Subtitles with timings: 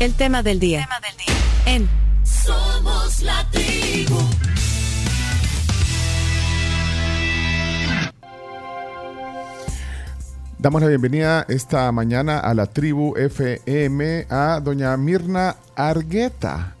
[0.00, 0.88] El tema del día.
[1.66, 1.86] En
[2.24, 4.16] Somos la tribu.
[10.58, 16.76] Damos la bienvenida esta mañana a la tribu FM a doña Mirna Argueta.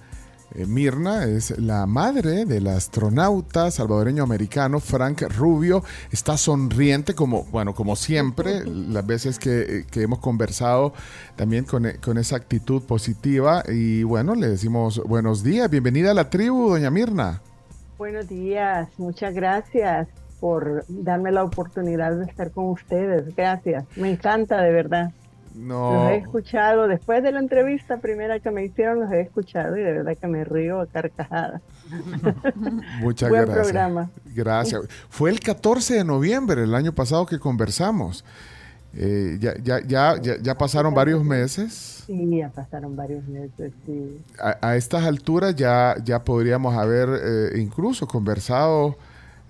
[0.54, 5.84] Eh, Mirna es la madre del astronauta salvadoreño americano Frank Rubio.
[6.10, 10.92] Está sonriente como, bueno, como siempre, las veces que, hemos conversado
[11.36, 13.62] también con, con, esa actitud positiva.
[13.68, 17.40] Y bueno, le decimos buenos días, bienvenida a la tribu, doña Mirna.
[17.96, 20.08] Buenos días, muchas gracias
[20.40, 23.36] por darme la oportunidad de estar con ustedes.
[23.36, 25.12] Gracias, me encanta de verdad.
[25.54, 25.94] No.
[25.94, 29.80] Los he escuchado, después de la entrevista primera que me hicieron, los he escuchado y
[29.80, 31.60] de verdad que me río a carcajadas.
[33.00, 33.66] Muchas Buen gracias.
[33.66, 34.10] programa.
[34.34, 34.82] Gracias.
[35.08, 38.24] Fue el 14 de noviembre el año pasado que conversamos.
[38.94, 42.04] Eh, ya, ya, ya, ya, pasaron varios meses.
[42.06, 44.20] Sí, ya pasaron varios meses, sí.
[44.40, 48.96] A, estas alturas ya, ya podríamos haber eh, incluso conversado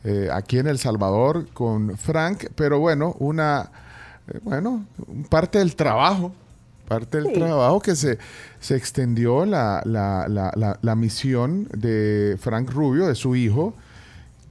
[0.05, 3.90] eh, aquí en El Salvador con Frank, pero bueno, una eh,
[4.39, 4.85] bueno,
[5.29, 6.33] parte del trabajo,
[6.91, 8.19] parte del trabajo que se,
[8.59, 13.75] se extendió la, la, la, la, misión de Frank Rubio, de su hijo,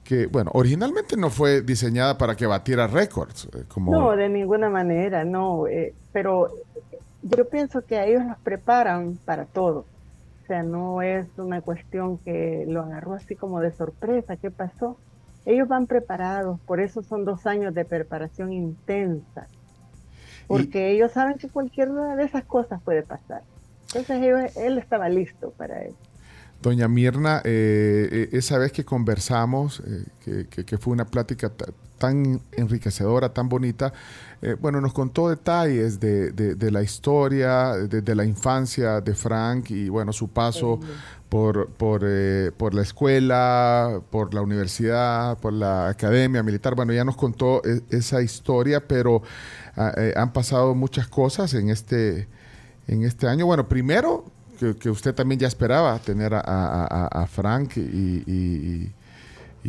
[0.04, 3.46] que, bueno, originalmente no fue diseñada para que batiera récords.
[3.54, 3.92] Eh, como...
[3.92, 6.48] No, de ninguna manera, no, eh, pero
[7.22, 9.84] yo pienso que a ellos los preparan para todo.
[10.42, 14.96] O sea, no es una cuestión que lo agarró así como de sorpresa, ¿qué pasó?
[15.44, 19.46] Ellos van preparados, por eso son dos años de preparación intensa
[20.50, 23.42] porque ellos saben que cualquier una de esas cosas puede pasar.
[23.94, 25.94] Entonces él estaba listo para eso.
[26.62, 29.82] Doña Mirna, eh, eh, esa vez que conversamos,
[30.26, 31.50] eh, que, fue una plática
[31.98, 33.92] tan enriquecedora, tan bonita,
[34.60, 40.28] bueno, nos contó detalles de, la historia, de, la infancia de Frank y bueno, su
[40.28, 40.80] paso
[41.28, 42.06] por, por,
[42.54, 46.74] por, la escuela, por la universidad, por la academia militar.
[46.74, 49.22] Bueno, ya nos contó esa historia, pero
[49.76, 52.28] Ah, eh, han pasado muchas cosas en este,
[52.86, 53.46] en este año.
[53.46, 54.24] Bueno, primero,
[54.60, 58.92] que, usted también ya esperaba tener a, Frank y,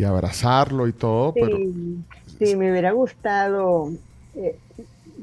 [0.03, 1.33] abrazarlo y todo.
[1.33, 2.03] Sí,
[2.39, 3.91] sí, me hubiera gustado.
[4.35, 4.57] Eh,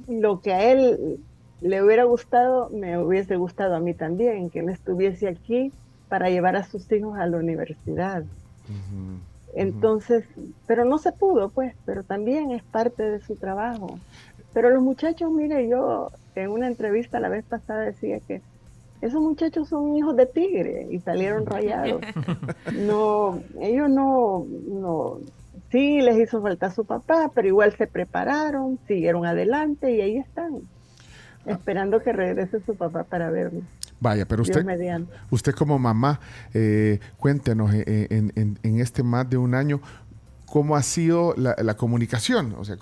[0.08, 1.18] lo que a él
[1.60, 5.72] le hubiera gustado, me hubiese gustado a mí también, que él estuviese aquí
[6.08, 8.24] para llevar a sus hijos a la universidad.
[9.54, 10.24] Entonces,
[10.66, 13.98] pero no se pudo, pues, pero también es parte de su trabajo.
[14.52, 18.40] Pero los muchachos, mire, yo en una entrevista la vez pasada decía que
[19.00, 22.02] esos muchachos son hijos de tigre y salieron rayados.
[22.72, 25.18] No, ellos no, no,
[25.70, 30.60] sí les hizo falta su papá, pero igual se prepararon, siguieron adelante y ahí están,
[31.46, 33.62] esperando que regrese su papá para verlo.
[34.00, 34.64] Vaya, pero usted,
[35.30, 36.20] usted como mamá,
[36.54, 39.80] eh, cuéntenos eh, en, en, este más de un año,
[40.46, 42.76] cómo ha sido la, comunicación, o sea,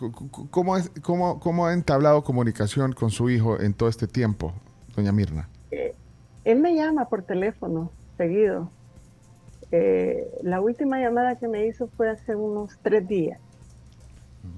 [0.51, 4.53] cómo, es, cómo, cómo, ha entablado comunicación con su hijo en todo este tiempo,
[4.95, 5.49] doña Mirna.
[6.47, 8.71] Él me llama por teléfono seguido.
[9.73, 13.41] Eh, la última llamada que me hizo fue hace unos tres días.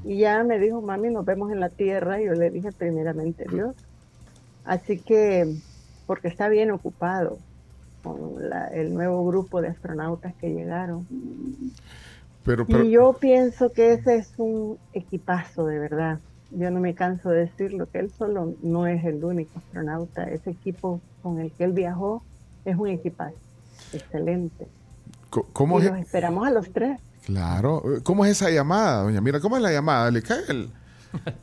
[0.05, 2.21] Y ya me dijo, mami, nos vemos en la Tierra.
[2.21, 3.75] Y yo le dije, primeramente Dios.
[4.67, 5.57] Así que,
[6.07, 7.39] porque está bien ocupado
[8.03, 8.35] con
[8.73, 11.07] el nuevo grupo de astronautas que llegaron.
[12.85, 16.19] Y yo pienso que ese es un equipazo de verdad.
[16.51, 20.25] Yo no me canso de decirlo, que él solo no es el único astronauta.
[20.25, 22.23] Ese equipo con el que él viajó
[22.65, 23.37] es un equipazo
[23.93, 24.67] excelente.
[25.31, 26.99] ¿Cómo y los esperamos a los tres.
[27.25, 27.83] Claro.
[28.03, 29.41] ¿Cómo es esa llamada, doña Mira?
[29.41, 30.11] ¿Cómo es la llamada?
[30.11, 30.71] ¿Le cae el,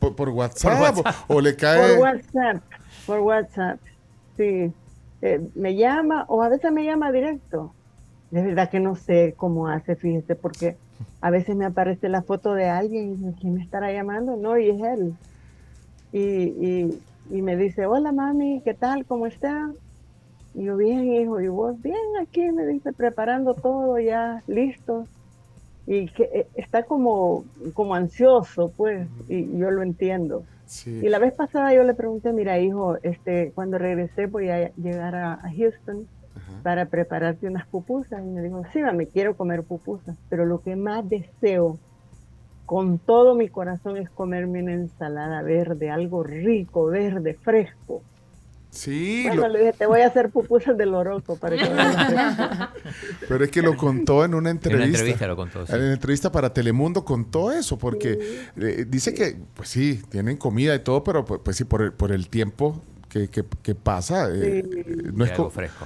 [0.00, 1.94] por, WhatsApp, O, le cae...?
[1.94, 2.62] Por WhatsApp,
[3.06, 3.78] por WhatsApp,
[4.36, 4.72] sí.
[5.22, 7.72] Eh, me llama o a veces me llama directo.
[8.30, 10.76] De verdad que no sé cómo hace, fíjese, porque
[11.20, 14.36] a veces me aparece la foto de alguien y ¿quién me estará llamando?
[14.36, 15.14] No, y es él.
[16.12, 19.04] Y, y, me dice, hola mami, ¿qué tal?
[19.04, 19.70] ¿Cómo está?
[20.54, 25.06] Y yo, bien, hijo, y vos, bien, aquí me dice, preparando todo ya, listo.
[25.86, 27.44] Y que eh, está como,
[27.74, 30.44] como ansioso, pues, y yo lo entiendo.
[30.84, 35.14] Y la vez pasada yo le pregunté, mira, hijo, este, cuando regresé voy a llegar
[35.14, 36.06] a Houston
[36.62, 38.22] para prepararte unas pupusas.
[38.22, 41.78] Y me dijo, sí, me quiero comer pupusas, pero lo que más deseo
[42.66, 48.02] con todo mi corazón es comerme una ensalada verde, algo rico, verde, fresco.
[48.70, 49.22] Sí.
[49.26, 51.64] Bueno, le dije, te voy a hacer pupusas del oroco para que
[53.28, 54.84] Pero es que lo contó en una entrevista.
[54.84, 58.18] En una entrevista lo contó, En una entrevista para Telemundo contó eso, porque
[58.56, 61.92] eh, dice que, pues sí, tienen comida y todo, pero pues, pues sí, por el,
[61.92, 62.82] por el tiempo
[63.30, 64.62] que, pasa, eh,
[65.12, 65.32] no, es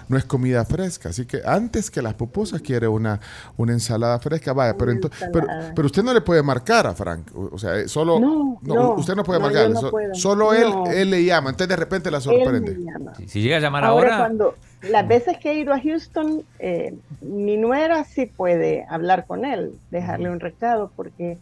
[0.09, 1.11] no es comida fresca.
[1.11, 3.21] Así que antes que las pupusas quiere una,
[3.56, 4.53] una ensalada fresca.
[4.53, 4.93] Vaya, pero,
[5.75, 7.29] pero, usted no le puede marcar a Frank.
[7.35, 8.19] O sea, eh, solo.
[8.21, 9.71] No, usted no puede marcar.
[10.15, 11.50] solo él, él le llama.
[11.50, 12.77] Entonces de repente la sorprende.
[13.27, 14.19] Si, llega a llamar ahora.
[14.19, 19.44] cuando las veces que he ido a Houston, eh, mi nuera sí puede hablar con
[19.44, 21.38] él, dejarle un recado, porque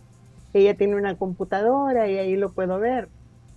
[0.54, 3.08] ella tiene una computadora y ahí lo puedo ver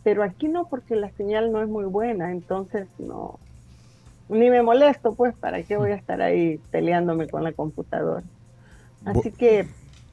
[0.03, 3.39] pero aquí no porque la señal no es muy buena, entonces no,
[4.29, 8.23] ni me molesto, pues, ¿para qué voy a estar ahí peleándome con la computadora?
[9.03, 9.67] Así que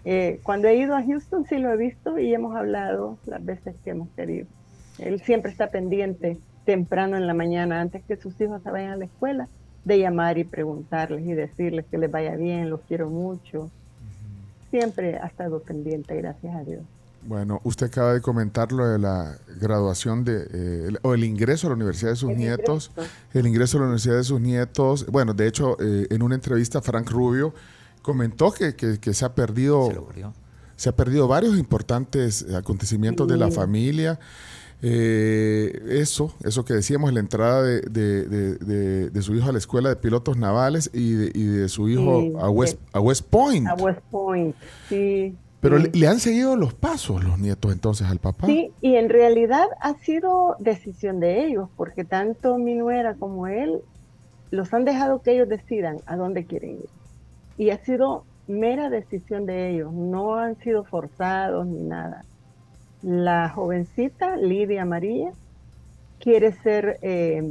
[0.05, 3.76] eh, cuando he ido a Houston sí lo he visto y hemos hablado las veces
[3.85, 4.46] que hemos querido.
[4.99, 8.96] Él siempre está pendiente temprano en la mañana, antes que sus hijos se vayan a
[8.96, 9.49] la escuela,
[9.84, 13.70] de llamar y preguntarles y decirles que les vaya bien, los quiero mucho.
[14.70, 16.82] Siempre ha estado pendiente, gracias a Dios.
[17.23, 21.70] Bueno, usted acaba de comentar lo de la graduación de, eh, o el ingreso a
[21.70, 22.91] la universidad de sus nietos,
[23.35, 25.06] el ingreso a la universidad de sus nietos.
[25.06, 27.53] Bueno, de hecho, eh, en una entrevista, Frank Rubio
[28.03, 30.09] comentó que, se ha perdido,
[30.76, 34.19] se, ha perdido varios importantes acontecimientos de la familia.
[34.81, 37.81] Eh, eso, eso que decíamos, la entrada de,
[39.11, 42.79] de, su hijo a la escuela de pilotos navales y de, su hijo a, West,
[42.93, 43.67] a West Point.
[43.67, 44.55] A West Point,
[44.88, 45.37] sí.
[45.60, 48.46] Pero le, han seguido los pasos los nietos entonces al papá.
[48.46, 53.81] Sí, y en realidad ha sido decisión de ellos, porque tanto mi nuera como él
[54.50, 56.88] los han dejado que ellos decidan a dónde quieren ir.
[57.56, 62.25] Y ha sido mera decisión de ellos, no han sido forzados ni nada.
[63.02, 65.32] La jovencita, Lidia María,
[66.20, 67.43] quiere ser eh,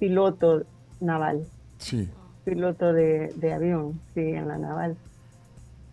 [0.00, 0.64] piloto
[1.00, 1.46] naval.
[1.78, 2.10] Sí.
[2.44, 4.96] Piloto de, de avión, sí, en la naval.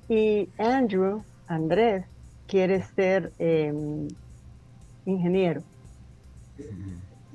[0.09, 2.05] Y Andrew Andrés
[2.47, 4.07] quiere ser em,
[5.05, 5.61] ingeniero.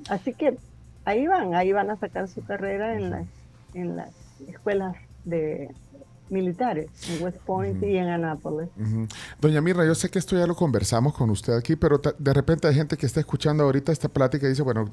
[0.09, 0.57] Así que
[1.05, 3.27] ahí van, ahí van a sacar su carrera en las,
[3.75, 4.09] en las
[4.47, 5.69] escuelas de
[6.29, 8.69] militares, en West Point y en Anápolis.
[9.39, 12.67] Doña Mirra, yo sé que esto ya lo conversamos con usted aquí, pero de repente
[12.67, 14.89] hay gente que está escuchando ahorita esta plática y dice, bueno,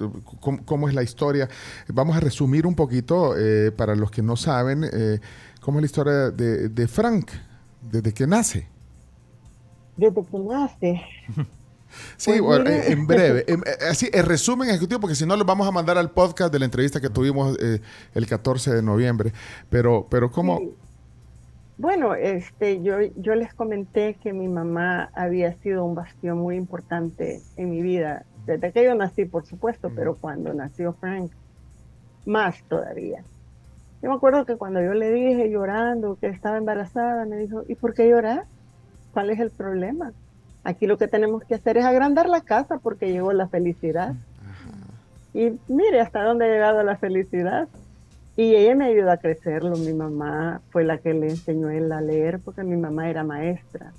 [0.67, 1.49] ¿cómo, es la historia?
[1.89, 5.19] Vamos a resumir un poquito eh, para los que no saben eh,
[5.61, 7.31] cómo es la historia de, de Frank,
[7.81, 8.74] desde que nace
[9.97, 11.03] desde que nace.
[12.17, 13.45] Sí, pues bueno, en breve.
[13.47, 16.53] En, eh, así, el resumen ejecutivo, porque si no, lo vamos a mandar al podcast
[16.53, 17.81] de la entrevista que tuvimos eh,
[18.15, 19.33] el 14 de noviembre.
[19.71, 20.61] Pero, pero ¿cómo?
[21.77, 27.41] Bueno, este, yo, yo les comenté que mi mamá había sido un bastión muy importante
[27.57, 28.25] en mi vida.
[28.47, 31.33] Desde que yo nací, por supuesto, pero cuando nació Frank,
[32.27, 33.25] más todavía.
[34.03, 37.75] Yo me acuerdo que cuando yo le dije llorando que estaba embarazada, me dijo, ¿y
[37.75, 38.45] por qué llorar?
[39.15, 40.13] ¿Cuál es el problema?
[40.65, 44.15] Aquí lo que tenemos que hacer es agrandar la casa porque llegó la felicidad.
[45.33, 47.69] Y mire hasta dónde ha llegado la felicidad.
[48.37, 49.77] Y ella me ayudó a crecerlo.
[49.77, 53.23] Mi mamá fue la que le enseñó a él a leer porque mi mamá era
[53.23, 53.93] maestra.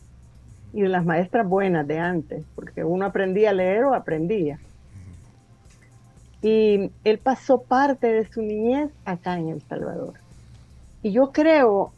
[0.74, 4.60] Y las maestras buenas de antes, porque uno aprendía a leer o aprendía.
[6.42, 10.16] Y él pasó parte de su niñez acá en El Salvador.
[11.02, 11.94] Y yo creo,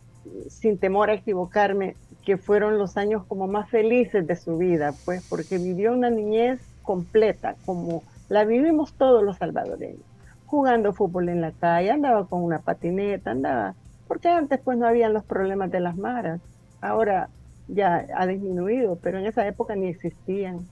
[0.49, 1.95] sin temor a equivocarme,
[2.27, 6.59] que fueron los años como más felices de su vida, pues porque vivió una niñez
[6.81, 10.03] completa, como la vivimos todos los salvadoreños,
[10.45, 13.75] jugando fútbol en la calle, andaba con una patineta, andaba,
[14.09, 16.41] porque antes pues no habían los problemas de las maras,
[16.81, 17.29] ahora
[17.65, 20.69] ya ha disminuido, pero en esa época ni existían.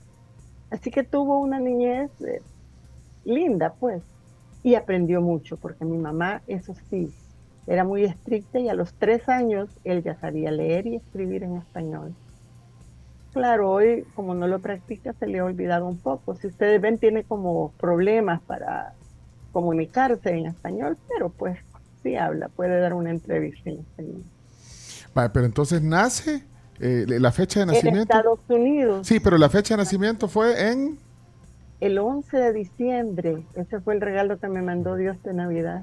[0.68, 2.42] Así que tuvo una niñez eh,
[3.24, 4.04] linda, pues,
[4.62, 7.14] y aprendió mucho, porque mi mamá, eso sí,
[7.66, 11.56] era muy estricta y a los tres años él ya sabía leer y escribir en
[11.56, 12.14] español.
[13.32, 16.36] Claro, hoy como no lo practica se le ha olvidado un poco.
[16.36, 18.94] Si ustedes ven, tiene como problemas para
[19.52, 21.58] comunicarse en español, pero pues
[22.02, 24.22] sí habla, puede dar una entrevista en español.
[25.14, 26.44] Vale, pero entonces nace,
[26.78, 28.12] eh, la fecha de nacimiento.
[28.12, 29.06] En Estados Unidos.
[29.06, 30.98] Sí, pero la fecha de nacimiento fue en...
[31.80, 35.82] El 11 de diciembre, ese fue el regalo que me mandó Dios de Navidad.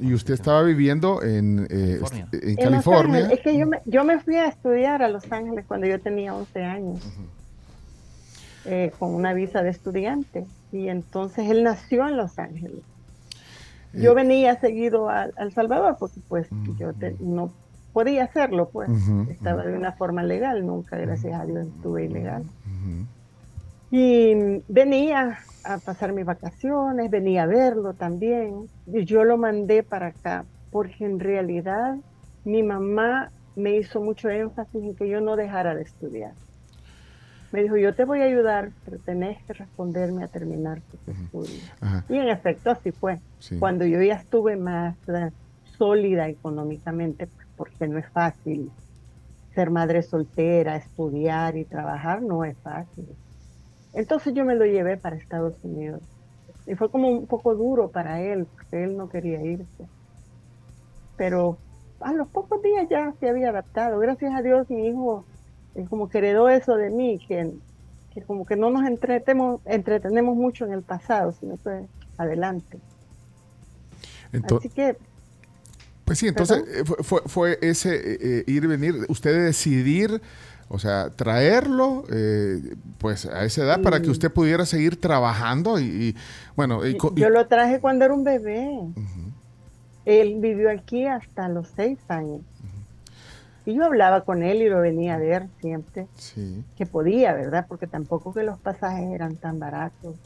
[0.00, 2.00] Y usted estaba viviendo en, eh,
[2.32, 3.30] en California.
[3.30, 6.34] Es que yo me, yo me fui a estudiar a Los Ángeles cuando yo tenía
[6.34, 7.00] 11 años,
[8.64, 10.46] eh, con una visa de estudiante.
[10.72, 12.82] Y entonces él nació en Los Ángeles.
[13.92, 16.48] Yo eh, venía seguido a, El Salvador porque pues
[16.78, 17.52] yo no
[17.92, 18.90] podía hacerlo, pues.
[19.28, 22.44] Estaba de una forma legal, nunca, gracias a Dios, estuve ilegal.
[23.90, 28.68] Y venía a pasar mis vacaciones, venía a verlo también.
[28.86, 31.96] Y yo lo mandé para acá, porque en realidad
[32.44, 36.32] mi mamá me hizo mucho énfasis en que yo no dejara de estudiar.
[37.52, 41.72] Me dijo, yo te voy a ayudar, pero tenés que responderme a terminar tus estudios.
[42.08, 43.18] Y en efecto así fue.
[43.58, 45.30] Cuando yo ya estuve más eh,
[45.76, 48.70] sólida económicamente, pues, porque no es fácil
[49.52, 53.08] ser madre soltera, estudiar y trabajar, no es fácil.
[53.92, 56.02] Entonces yo me lo llevé para Estados Unidos.
[56.66, 59.86] Y fue como un poco duro para él, porque él no quería irse.
[61.16, 61.58] Pero
[62.00, 63.98] a los pocos días ya se había adaptado.
[63.98, 65.24] Gracias a Dios mi hijo
[65.74, 67.52] eh, como que heredó eso de mí, que,
[68.26, 72.78] como que no nos entretenemos, entretenemos mucho en el pasado, sino que adelante.
[74.32, 74.96] Así que...
[76.04, 80.20] Pues sí, entonces eh, fue, fue, ese eh, ir y venir, usted decidir
[80.72, 82.04] o sea, traerlo
[82.98, 86.16] pues a esa edad para que usted pudiera seguir trabajando y,
[86.54, 86.80] bueno.
[86.86, 88.80] yo lo traje cuando era un bebé.
[90.04, 92.40] Él vivió aquí hasta los seis años.
[93.66, 96.06] Y yo hablaba con él y lo venía a ver siempre.
[96.16, 96.64] Sí.
[96.76, 97.66] Que podía, ¿verdad?
[97.68, 100.16] Porque tampoco que los pasajes eran tan baratos.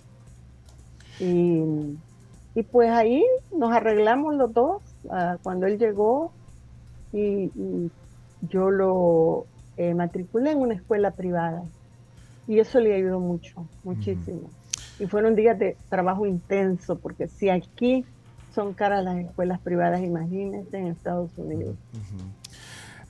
[1.18, 1.98] Y,
[2.70, 3.24] pues ahí
[3.56, 6.32] nos arreglamos los dos ah, cuando él llegó
[7.12, 7.50] y,
[8.48, 11.62] yo lo eh, matriculé en una escuela privada.
[12.46, 14.50] Y eso le ayudó mucho, muchísimo.
[14.98, 18.04] Y fueron días de trabajo intenso, porque si aquí
[18.54, 21.76] son caras las escuelas privadas, imagínense en Estados Unidos.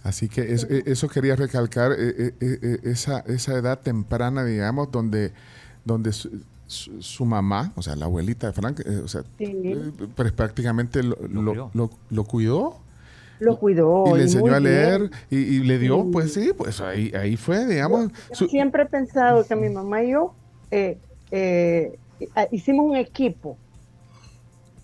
[0.02, 5.32] Así que e, eso quería recalcar, e, e, esa, esa edad temprana, digamos, donde,
[5.84, 6.12] donde
[6.66, 11.16] su, mamá, o sea, la abuelita de Frank, eh, o sea, eh, pues prácticamente lo,
[12.10, 12.80] lo, cuidó.
[13.40, 14.04] Lo cuidó.
[14.08, 18.10] Y le enseñó a leer y, le dio, pues sí, pues ahí, ahí fue, digamos.
[18.32, 20.34] siempre he pensado que mi mamá y yo
[20.70, 20.98] eh,
[22.50, 23.56] hicimos un equipo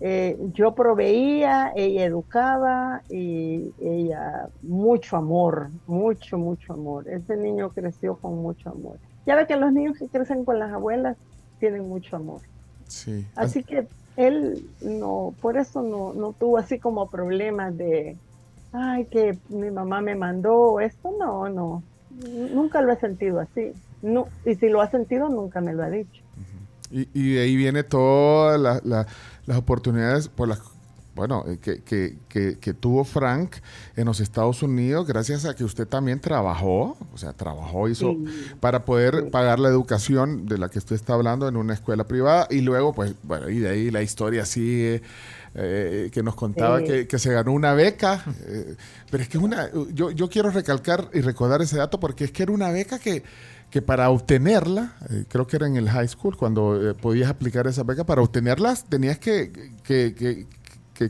[0.03, 7.07] eh, yo proveía, ella educaba y ella mucho amor, mucho, mucho amor.
[7.07, 8.97] Ese niño creció con mucho amor.
[9.27, 11.17] Ya ve que los niños que crecen con las abuelas
[11.59, 12.41] tienen mucho amor.
[12.87, 13.27] Sí.
[13.35, 18.17] Así que él no, por eso no, no tuvo así como problemas de,
[18.73, 21.11] ay, que mi mamá me mandó esto.
[21.19, 21.83] No, no.
[22.53, 23.73] Nunca lo he sentido así.
[24.01, 26.21] No, y si lo ha sentido, nunca me lo ha dicho.
[26.89, 29.05] Y, y de ahí viene toda la
[29.45, 30.61] las oportunidades por las
[31.13, 33.55] bueno, eh, que, que, que, tuvo Frank
[33.97, 38.15] en los Estados Unidos gracias a que usted también trabajó, o sea, trabajó, hizo
[38.61, 42.47] para poder pagar la educación de la que usted está hablando en una escuela privada
[42.49, 45.01] y luego, pues, bueno, y de ahí la historia sigue.
[45.53, 48.75] Eh, que nos contaba que, que, se ganó una beca, eh,
[49.09, 52.43] pero es que una, yo, yo quiero recalcar y recordar ese dato porque es que
[52.43, 53.23] era una beca que,
[53.71, 57.67] que para obtenerla, eh, creo que era en el high school, cuando eh, podías aplicar
[57.67, 59.51] esa beca, para obtenerlas tenías que,
[59.83, 60.45] que,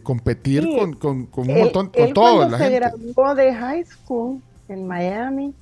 [0.03, 2.38] competir con, con, con, un montón, con todo.
[2.38, 5.53] Cuando se graduó de high school en Miami,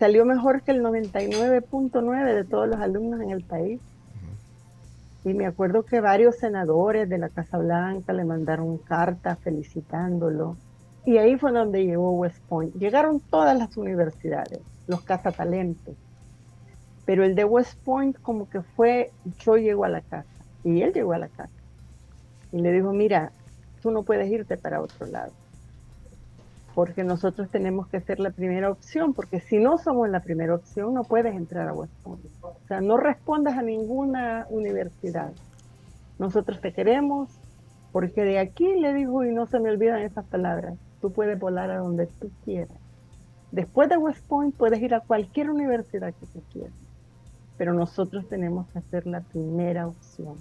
[0.00, 3.78] salió mejor que el 99.9 de todos los alumnos en el país.
[5.26, 10.56] Y me acuerdo que varios senadores de la Casa Blanca le mandaron cartas felicitándolo.
[11.04, 12.74] Y ahí fue donde llegó West Point.
[12.76, 15.94] Llegaron todas las universidades, los cazatalentos
[17.06, 20.28] pero el de West Point como que fue, yo llego a la casa
[20.64, 21.54] y él llegó a la casa
[22.52, 23.30] y le dijo, mira,
[23.80, 25.32] tú no puedes irte para otro lado,
[26.76, 30.92] porque nosotros tenemos que ser la primera opción, porque si no somos la primera opción
[30.92, 32.26] no puedes entrar a West Point.
[32.42, 35.32] O sea, no respondas a ninguna universidad.
[36.18, 37.30] Nosotros te queremos,
[37.92, 41.70] porque de aquí le dijo, y no se me olvidan esas palabras, tú puedes volar
[41.70, 42.76] a donde tú quieras.
[43.52, 46.74] Después de West Point puedes ir a cualquier universidad que tú quieras
[47.56, 50.36] pero nosotros tenemos que hacer la primera opción.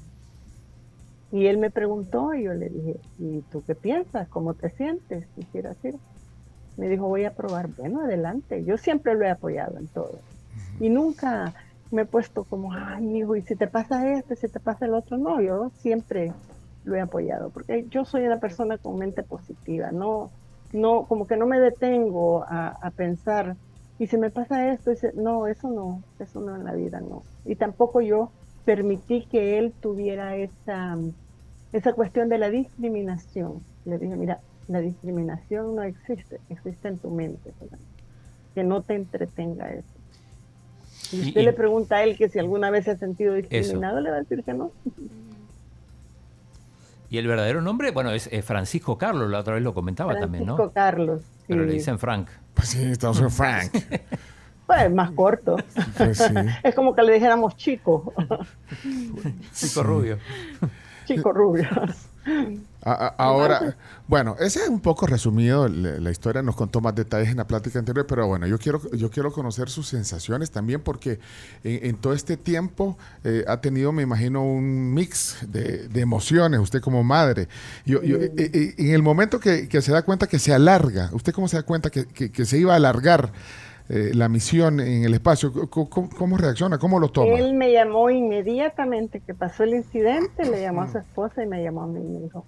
[1.31, 4.27] Y él me preguntó y yo le dije, ¿y tú qué piensas?
[4.27, 5.25] ¿Cómo te sientes?
[5.35, 5.95] Quisiera decir.
[6.77, 7.69] Me dijo, voy a probar.
[7.69, 8.63] Bueno, adelante.
[8.63, 10.19] Yo siempre lo he apoyado en todo.
[10.79, 11.53] Y nunca
[11.91, 14.93] me he puesto como, ay, hijo, y si te pasa este, si te pasa el
[14.93, 15.17] otro.
[15.17, 16.33] No, yo siempre
[16.83, 19.91] lo he apoyado, porque yo soy una persona con mente positiva.
[19.91, 20.31] No,
[20.73, 23.55] no, como que no me detengo a, a pensar
[23.97, 27.23] y si me pasa esto, no, eso no, eso no en la vida, no.
[27.45, 28.31] Y tampoco yo
[28.65, 30.97] permití que él tuviera esa,
[31.71, 33.63] esa cuestión de la discriminación.
[33.85, 37.53] Le dije, mira, la discriminación no existe, existe en tu mente.
[38.53, 39.87] Que no te entretenga eso.
[41.11, 44.09] Y usted le pregunta a él que si alguna vez se ha sentido discriminado, le
[44.09, 44.71] va a decir que no.
[47.09, 50.55] Y el verdadero nombre, bueno, es, Francisco Carlos, la otra vez lo comentaba también, ¿no?
[50.55, 51.21] Francisco Carlos.
[51.47, 52.29] Pero le dicen Frank.
[52.53, 53.71] Pues sí, estamos en Frank.
[54.65, 55.57] Pues más corto.
[55.97, 56.33] Pues sí.
[56.63, 58.13] Es como que le dijéramos chico.
[59.53, 60.17] chico rubio.
[61.05, 61.67] Chico rubio.
[62.83, 63.75] Ahora,
[64.07, 67.79] bueno, ese es un poco resumido la, historia, nos contó más detalles en la plática
[67.79, 71.19] anterior, pero bueno, yo quiero, yo quiero conocer sus sensaciones también porque
[71.63, 77.03] en, todo este tiempo eh, ha tenido, me imagino, un mix de, emociones, usted como
[77.03, 77.47] madre.
[77.85, 81.47] Yo, eh, eh, en el momento que, se da cuenta que se alarga, ¿usted cómo
[81.47, 83.31] se da cuenta que, que se iba a alargar?
[83.87, 85.51] Eh, la misión en el espacio.
[85.69, 86.79] ¿Cómo, reacciona?
[86.79, 87.37] ¿Cómo lo toma?
[87.37, 91.63] Él me llamó inmediatamente que pasó el incidente, le llamó a su esposa y me
[91.63, 92.45] llamó a mí y me dijo,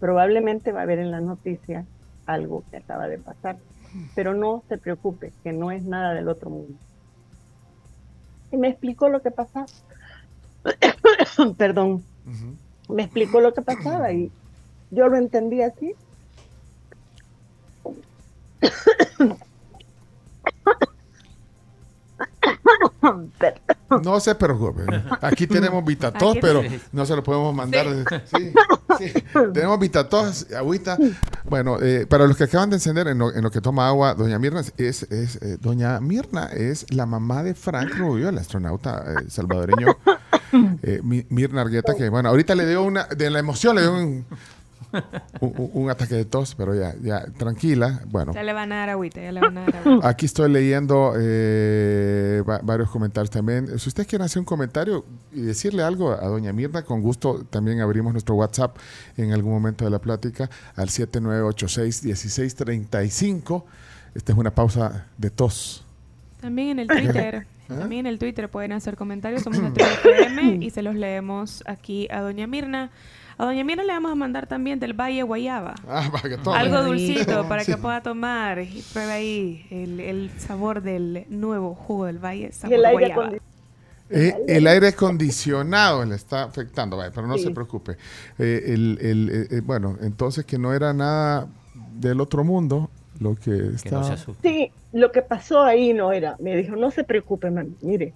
[0.00, 1.84] probablemente va a haber en la noticia
[2.24, 3.58] algo que acaba de pasar,
[4.14, 6.78] pero no se preocupe, que no es nada del otro mundo.
[8.50, 9.66] Y me explicó lo que pasaba.
[11.58, 12.02] Perdón.
[12.88, 14.32] Me explicó lo que pasaba y
[14.90, 15.94] yo lo entendí así.
[24.02, 24.84] No se preocupe.
[25.20, 27.86] Aquí tenemos Vitatos, pero no se lo podemos mandar.
[28.34, 28.52] Sí.
[28.98, 29.12] Sí,
[29.52, 30.98] Tenemos Vitatos, agüita.
[31.44, 34.60] Bueno, eh, para los que acaban de encender en lo, que toma agua, Doña Mirna
[34.60, 39.96] es, es eh, Doña Mirna es la mamá de Frank Rubio, el astronauta eh, salvadoreño.
[41.02, 44.26] Mirna Argueta, que bueno, ahorita le dio una, de la emoción le dio un,
[45.40, 48.00] un, ataque de tos, pero ya, ya, tranquila.
[48.06, 48.32] Bueno.
[48.34, 50.08] Ya le van a dar agüita, ya le van a dar agüita.
[50.08, 53.78] Aquí estoy leyendo eh, varios comentarios también.
[53.78, 57.80] Si usted quiere hacer un comentario y decirle algo a doña Mirna, con gusto también
[57.80, 58.76] abrimos nuestro WhatsApp
[59.16, 63.64] en algún momento de la plática al 7986-1635.
[64.14, 65.86] Esta es una pausa de tos.
[66.40, 67.46] También en el Twitter.
[67.68, 67.78] ¿Ah?
[67.78, 69.42] También en el Twitter pueden hacer comentarios.
[69.42, 72.90] Somos FM y se los leemos aquí a doña Mirna.
[73.42, 75.74] A doña Mira le vamos a mandar también del Valle Guayaba.
[75.88, 76.56] Ah, para que tome.
[76.56, 82.20] Algo dulcito para que pueda tomar y pruebe ahí el, sabor del nuevo jugo del
[82.24, 83.36] Valle, sabor el aire guayaba.
[84.10, 87.96] Eh, el aire acondicionado le está afectando, pero no se preocupe.
[88.38, 91.48] Eh, el, eh, bueno, entonces que no era nada
[91.94, 94.16] del otro mundo lo que está...
[94.40, 96.36] sí, lo que pasó ahí no era.
[96.38, 97.74] Me dijo, no se preocupe, mami.
[97.80, 98.14] Mire,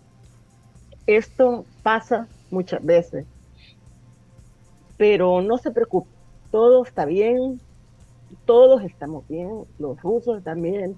[1.04, 3.26] esto pasa muchas veces
[4.96, 6.08] pero no se preocupe,
[6.50, 7.60] todo está bien,
[8.44, 10.96] todos estamos bien, los rusos también.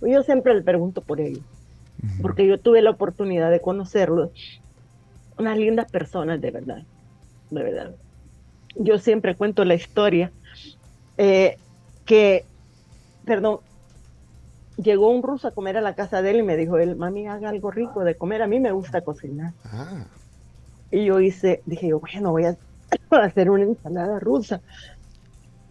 [0.00, 1.42] Yo siempre le pregunto por ellos,
[2.20, 4.30] porque yo tuve la oportunidad de conocerlos,
[5.38, 6.82] unas lindas personas de verdad,
[7.50, 7.94] de verdad.
[8.74, 10.32] Yo siempre cuento la historia
[11.18, 11.58] eh,
[12.04, 12.44] que,
[13.24, 13.60] perdón,
[14.76, 17.26] llegó un ruso a comer a la casa de él y me dijo él, mami,
[17.26, 19.52] haga algo rico de comer, a mí me gusta cocinar.
[19.64, 20.06] Ah.
[20.90, 22.56] Y yo hice, dije yo, bueno, voy a
[23.08, 24.60] para hacer una ensalada rusa.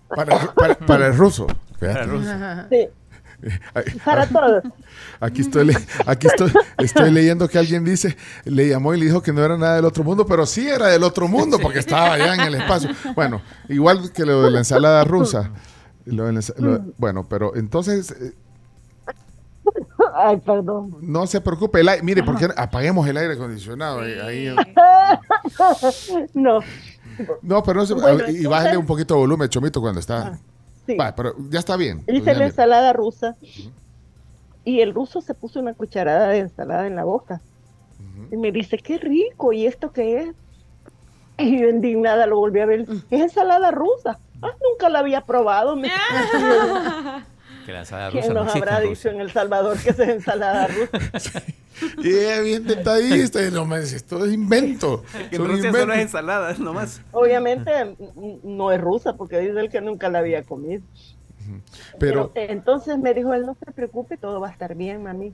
[0.10, 1.48] Para, el ruso.
[2.70, 2.88] Sí.
[4.04, 4.64] Para todos.
[5.20, 9.34] Aquí estoy, aquí estoy, estoy leyendo que alguien dice, le llamó y le dijo que
[9.34, 12.36] no era nada del otro mundo, pero sí era del otro mundo porque estaba allá
[12.36, 12.90] en el espacio.
[13.16, 15.50] Bueno, igual que lo de la ensalada rusa.
[16.98, 18.34] bueno, pero entonces eh,
[20.16, 20.96] Ay, perdón.
[21.02, 24.00] No se preocupe, mire, porque apaguemos el aire acondicionado.
[24.00, 24.54] Ahí,
[26.34, 26.60] no.
[27.41, 30.28] No, pero no se, y bájale un poquito de volumen, Chomito, cuando está.
[30.28, 30.39] Ah,
[30.86, 30.97] sí.
[31.15, 32.04] pero ya está bien.
[32.08, 33.36] Hice la ensalada rusa
[34.63, 37.41] y el ruso se puso una cucharada de ensalada en la boca.
[38.32, 40.36] Y me dice, qué rico, ¿y esto qué es?
[41.38, 42.82] Y yo indignada lo volví a ver.
[43.10, 44.19] Es ensalada rusa.
[44.41, 45.76] Ah, nunca la había probado.
[45.76, 45.89] Me...
[47.72, 51.42] Que la ensalada rusa ¿Quién nos habrá dicho en El Salvador que es ensalada rusa?
[52.00, 55.04] Y es bien detallista, no me esto es invento.
[55.30, 57.02] Que en Rusia solo es ensalada, nomás.
[57.12, 57.72] Obviamente
[58.44, 60.82] no es rusa, porque dice él que nunca la había comido.
[61.98, 65.34] Pero, entonces me dijo él, no se preocupe, todo va a estar bien, mami.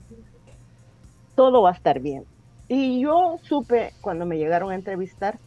[1.36, 2.24] Todo va a estar bien.
[2.68, 5.40] Y yo supe cuando me llegaron a entrevistar,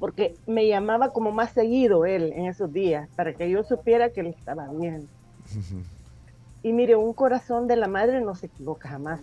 [0.00, 4.20] porque me llamaba como más seguido él en esos días, para que yo supiera que
[4.20, 5.06] él estaba bien.
[6.62, 9.20] Y mire, un corazón de la madre no se equivoca jamás.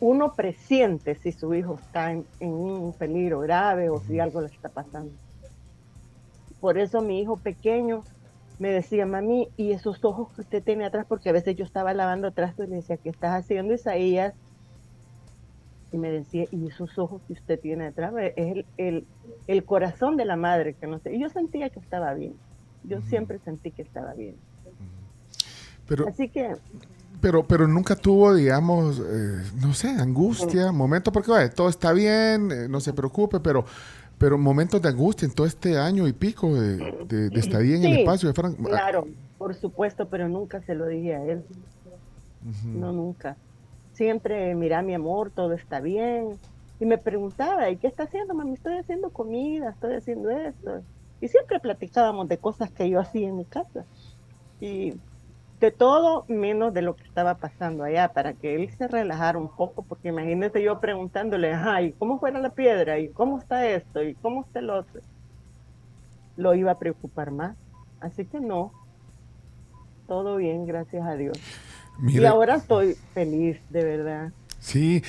[0.00, 4.68] Uno presiente si su hijo está en, un peligro grave o si algo le está
[4.68, 5.12] pasando.
[6.60, 8.04] Por eso mi hijo pequeño
[8.58, 11.06] me decía, mami, ¿y esos ojos que usted tiene atrás?
[11.08, 14.34] Porque a veces yo estaba lavando atrás y le decía, ¿qué estás haciendo, Isaías?
[15.90, 18.12] Y me decía, ¿y esos ojos que usted tiene atrás?
[18.36, 19.06] Es el,
[19.46, 21.14] el, corazón de la madre que no sé.
[21.14, 22.34] Y yo sentía que estaba bien.
[22.84, 24.36] Yo siempre sentí que estaba bien.
[25.86, 26.56] Pero, Así que...
[27.20, 32.68] Pero, pero nunca tuvo, digamos, eh, no sé, angustia, momentos, porque todo está bien, eh,
[32.68, 33.64] no se preocupe, pero,
[34.18, 36.76] pero momentos de angustia en todo este año y pico de,
[37.08, 38.56] de, estadía en el espacio de Frank.
[38.62, 39.06] Claro,
[39.38, 41.42] por supuesto, pero nunca se lo dije a él.
[42.64, 43.36] No, nunca.
[43.94, 46.38] Siempre, mira, mi amor, todo está bien.
[46.78, 48.54] y me preguntaba, ¿y qué está haciendo, mami?
[48.54, 50.82] Estoy haciendo comida, estoy haciendo esto.
[51.20, 53.84] Y siempre platicábamos de cosas que yo hacía en mi casa.
[54.60, 54.94] Y
[55.60, 59.48] de todo menos de lo que estaba pasando allá, para que él se relajara un
[59.48, 62.98] poco, porque imagínese yo preguntándole, ay, ¿cómo fuera la piedra?
[62.98, 64.02] ¿Y cómo está esto?
[64.02, 65.00] ¿Y cómo está el otro?
[66.36, 67.56] Lo iba a preocupar más.
[68.00, 68.72] Así que no,
[70.06, 71.38] todo bien, gracias a Dios.
[72.06, 74.32] Y ahora estoy feliz, de verdad.
[74.64, 75.02] Sí,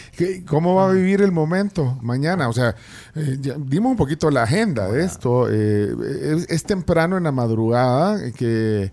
[0.45, 2.49] ¿cómo va a vivir el momento mañana?
[2.49, 2.75] O sea,
[3.15, 5.47] eh, dimos un poquito la agenda de esto.
[5.49, 8.91] Eh, es, temprano en la madrugada que,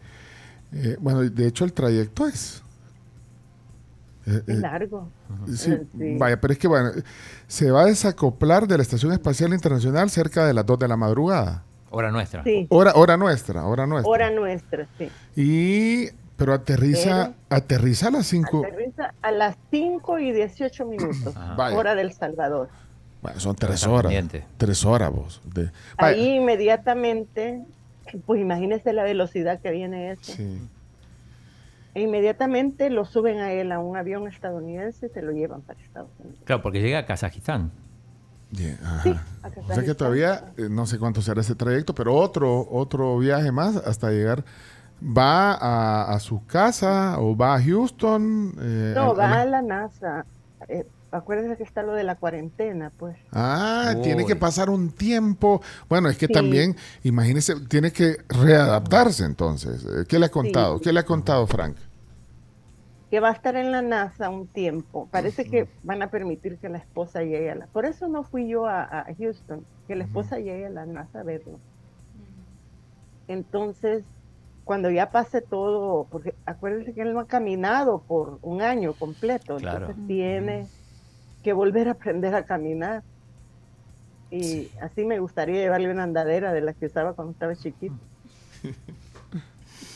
[0.73, 2.63] eh, bueno, de hecho el trayecto es...
[4.27, 5.09] es largo.
[5.55, 5.73] Sí,
[6.19, 6.91] Vaya, pero es que bueno,
[7.47, 10.97] se va a desacoplar de la Estación Espacial Internacional cerca de las 2 de la
[10.97, 11.65] madrugada.
[11.91, 12.43] Hora nuestra.
[12.43, 12.67] Sí.
[12.71, 14.11] Hora, hora nuestra, hora nuestra.
[14.11, 15.11] Hora nuestra, sí.
[15.37, 18.65] Y pero aterriza, aterriza a las 5.
[18.67, 22.69] Aterriza a las 5 y 18 minutos, hora del Salvador.
[23.21, 24.13] Bueno, son tres horas.
[24.57, 25.41] Tres horas vos.
[25.97, 27.63] Ahí inmediatamente,
[28.19, 30.33] pues imagínese la velocidad que viene eso.
[30.33, 30.69] Sí.
[31.95, 35.81] E inmediatamente lo suben a él a un avión estadounidense y se lo llevan para
[35.81, 36.41] Estados Unidos.
[36.45, 37.71] Claro, porque llega a Kazajistán.
[38.55, 38.77] Sí,
[39.67, 43.51] o sea que todavía eh, no sé cuánto será ese trayecto, pero otro, otro viaje
[43.51, 44.45] más hasta llegar
[45.05, 48.55] ¿Va a, su casa o va a Houston?
[48.61, 50.25] Eh, no, va a la NASA.
[50.69, 53.17] Eh, acuérdense que está lo de la cuarentena, pues.
[53.33, 55.63] Ah, tiene que pasar un tiempo.
[55.89, 59.85] Bueno, es que también, imagínese, tiene que readaptarse entonces.
[59.85, 60.81] Eh, ¿Qué le ha contado?
[60.81, 61.77] ¿Qué le ha contado Frank?
[63.11, 65.07] Que va a estar en la NASA un tiempo.
[65.11, 67.67] Parece que van a permitir que la esposa llegue a la...
[67.67, 71.23] Por eso no fui yo a, Houston, que la esposa llegue a la NASA a
[71.23, 71.61] verlo.
[73.29, 74.03] Entonces,
[74.65, 79.59] cuando ya pase todo, porque acuérdense que él no ha caminado por un año completo,
[79.59, 80.67] entonces tiene
[81.43, 83.03] que volver a aprender a caminar.
[84.31, 87.95] Y así me gustaría llevarle una andadera de la que usaba cuando estaba chiquito.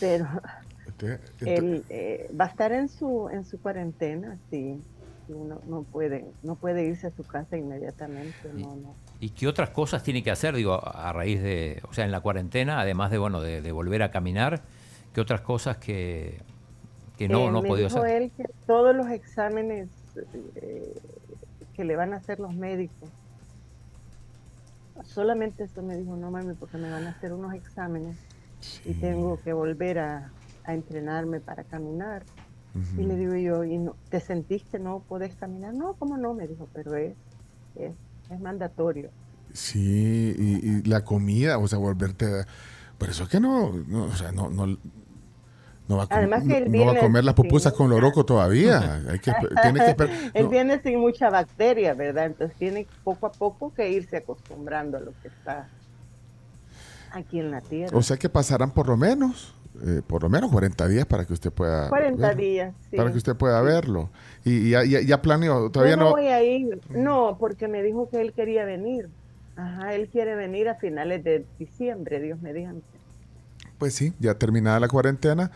[0.01, 0.27] Pero
[1.41, 4.81] él eh, va a estar en su en su cuarentena, sí.
[5.29, 8.95] No, no, puede no puede irse a su casa inmediatamente, no, no.
[9.19, 12.21] ¿Y qué otras cosas tiene que hacer, digo, a raíz de, o sea, en la
[12.21, 14.63] cuarentena, además de, bueno, de, volver a caminar,
[15.15, 16.43] qué otras cosas que,
[17.17, 18.07] que no, eh, no ha podido hacer?
[18.07, 19.89] Él que todos los exámenes
[20.57, 20.95] eh,
[21.77, 23.11] que le van a hacer los médicos,
[25.05, 28.17] solamente eso me dijo, no mami, porque me van a hacer unos exámenes
[28.85, 30.31] y tengo que volver a,
[30.67, 32.25] entrenarme para caminar.
[32.99, 35.73] Y le digo yo, ¿y no, te sentís que no podés caminar?
[35.73, 36.35] No, ¿cómo no?
[36.35, 37.15] Me dijo, pero es,
[37.77, 37.95] es
[38.31, 39.11] es mandatorio.
[39.53, 42.27] Sí, y, la comida, o sea, volverte...
[42.99, 44.79] Por eso es que no, no o sea, no, no,
[45.89, 49.03] no va, a, Además que él no va a comer las pupusas con loroco todavía.
[49.11, 52.27] Hay que, tiene que él viene sin mucha bacteria, ¿verdad?
[52.27, 55.69] Entonces tiene poco a poco que irse acostumbrando a lo que está
[57.13, 57.97] aquí en la tierra.
[57.97, 61.35] O sea que pasarán por lo menos eh, por lo menos 40 días para que
[61.35, 62.97] usted pueda 40 días sí.
[62.97, 64.09] para que usted pueda verlo
[64.43, 68.23] y, ya, ya, planeó todavía no, no voy a ir no porque me dijo que
[68.23, 69.11] él quería venir
[69.55, 72.96] ajá él quiere venir a finales de diciembre Dios mediante
[73.79, 75.51] pues sí ya terminada la cuarentena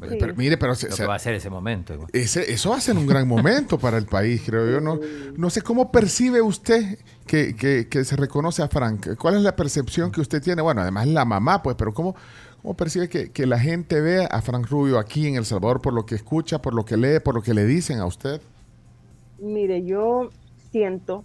[0.00, 1.94] Pero, mire, pero se, va a ser ese momento.
[2.12, 4.80] Ese, eso va a ser un gran momento para el país, creo yo.
[4.80, 4.98] No,
[5.36, 9.16] no sé cómo percibe usted que, que, que, se reconoce a Frank.
[9.16, 10.60] ¿Cuál es la percepción que usted tiene?
[10.60, 12.16] Bueno, además la mamá, pues, pero ¿cómo,
[12.62, 16.06] ¿Cómo percibe que, la gente ve a Frank Rubio aquí en El Salvador por lo
[16.06, 18.40] que escucha, por lo que lee, por lo que le dicen a usted?
[19.40, 20.30] Mire, yo
[20.70, 21.24] siento,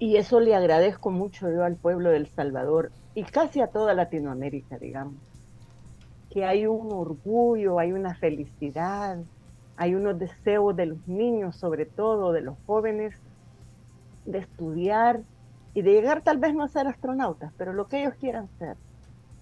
[0.00, 4.78] y eso le agradezco mucho yo al pueblo del Salvador y casi a toda Latinoamérica,
[4.78, 5.16] digamos,
[6.30, 9.18] que hay un orgullo, hay una felicidad,
[9.76, 13.14] hay unos deseos de los niños, sobre todo de los jóvenes,
[14.24, 15.20] de estudiar,
[15.74, 18.76] y de llegar tal vez no a ser astronautas, pero lo que ellos quieran ser.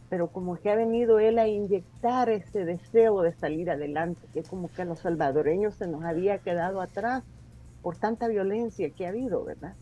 [0.09, 4.69] Pero como que ha venido él a inyectar ese deseo de salir adelante, que como
[4.69, 7.25] que a los salvadoreños se nos había quedado atrás
[7.81, 9.77] por tanta violencia que ha habido, ¿verdad?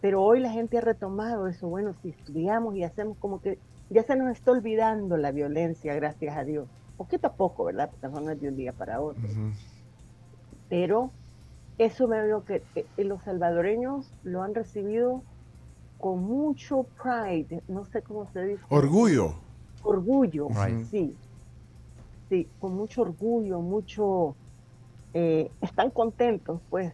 [0.00, 3.58] Pero hoy la gente ha retomado eso, bueno, si estudiamos y hacemos como que
[3.90, 6.68] ya se nos está olvidando la violencia, gracias a Dios.
[6.96, 7.90] Poquito a poco, ¿verdad?
[7.90, 9.22] Porque no es de un día para otro.
[10.68, 11.10] Pero
[11.78, 15.22] eso me veo que eh, los salvadoreños lo han recibido
[15.98, 18.62] con mucho pride, no sé cómo se dice.
[18.68, 19.34] Orgullo.
[19.82, 20.48] Orgullo,
[20.90, 21.16] sí.
[22.28, 24.34] Sí, con mucho orgullo, mucho...
[25.14, 26.92] Eh, están contentos, pues,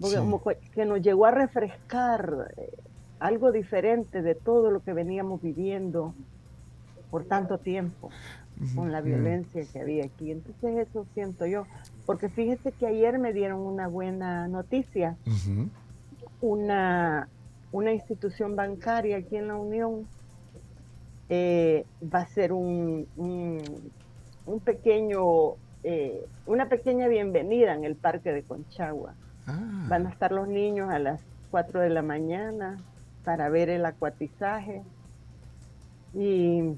[0.00, 2.70] porque que nos llegó a refrescar eh,
[3.18, 6.14] algo diferente de todo lo que veníamos viviendo
[7.10, 8.10] por tanto tiempo
[8.74, 10.30] con la violencia que había aquí.
[10.30, 11.66] Entonces eso siento yo.
[12.06, 15.16] porque fíjese que ayer me dieron una buena noticia.
[16.40, 17.28] una,
[17.72, 20.06] una institución bancaria aquí en la Unión
[21.28, 28.42] eh, va a ser un, un, pequeño, eh, una pequeña bienvenida en el parque de
[28.42, 29.14] Conchagua.
[29.46, 29.86] Ah.
[29.88, 32.78] Van a estar los niños a las 4 de la mañana
[33.24, 34.82] para ver el acuatizaje
[36.14, 36.76] y,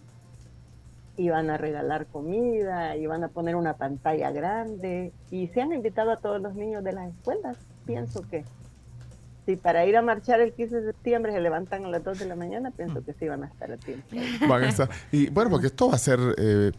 [1.16, 5.72] y van a regalar comida y van a poner una pantalla grande y se han
[5.72, 7.56] invitado a todos los niños de las escuelas.
[7.86, 8.44] Pienso que
[9.48, 12.26] si para ir a marchar el 15 de septiembre se levantan a las 2 de
[12.26, 14.06] la mañana, pienso que sí van a estar a tiempo.
[14.46, 14.90] Van a estar.
[15.10, 16.70] Y bueno, porque esto va a ser, eh,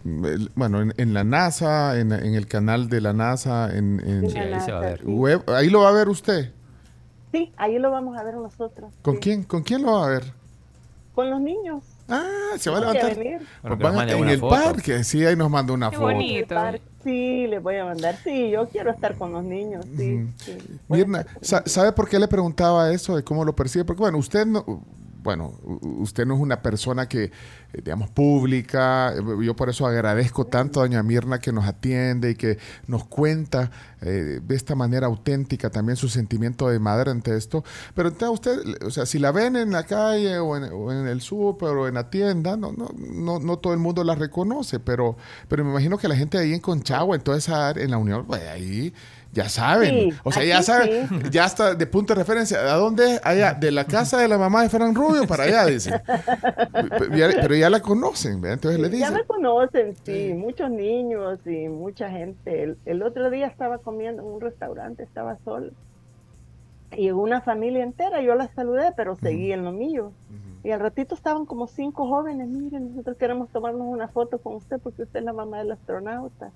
[0.53, 4.81] bueno, en, la NASA, en, el canal de la NASA, en, ahí, se va a
[4.81, 5.03] ver.
[5.03, 6.51] Web, ahí lo va a ver usted.
[7.31, 8.91] Sí, ahí lo vamos a ver nosotros.
[9.01, 9.45] ¿Con quién?
[9.45, 10.25] ¿Con quién lo va a ver?
[11.15, 11.83] Con los niños.
[12.07, 13.17] Ah, se va a levantar.
[13.63, 16.05] Bueno, en el parque, sí, ahí nos manda una Qué foto.
[16.05, 16.55] bonito.
[17.03, 18.17] Sí, les voy a mandar.
[18.23, 19.85] Sí, yo quiero estar con los niños.
[19.97, 20.27] Sí,
[20.87, 23.85] Mirna, ¿sabe por qué le preguntaba eso de cómo lo percibe?
[23.85, 24.83] Porque, bueno, usted no,
[25.21, 27.31] bueno, usted no es una persona que, eh,
[27.83, 29.13] digamos, pública.
[29.13, 33.05] Eh, yo por eso agradezco tanto a doña Mirna que nos atiende y que nos
[33.05, 33.69] cuenta
[34.01, 37.63] eh, de esta manera auténtica también su sentimiento de madre ante esto.
[37.93, 41.69] Pero entonces usted, o sea, si la ven en la calle o en, el súper
[41.69, 45.63] o en la tienda, no, no, no, no todo el mundo la reconoce, pero, pero
[45.65, 48.41] me imagino que la gente ahí en Conchagua, en toda esa en la Unión, pues
[48.47, 48.93] ahí
[49.31, 50.13] ya saben.
[50.23, 52.59] o sea, ya saben, ya está de punto de referencia.
[52.59, 53.19] ¿A dónde?
[53.23, 56.01] Allá, de la casa de la mamá de Fran Rubio para allá, dicen.
[56.99, 59.11] Pero ya la conocen, entonces le dicen.
[59.11, 62.75] Ya la conocen, sí, muchos niños y mucha gente.
[62.85, 65.71] El, otro día estaba comiendo en un restaurante, estaba solo.
[66.97, 70.11] Y una familia entera, yo la saludé, pero seguí en lo mío.
[70.63, 74.79] Y al ratito estaban como cinco jóvenes, miren, nosotros queremos tomarnos una foto con usted
[74.81, 76.51] porque usted es la mamá del astronauta.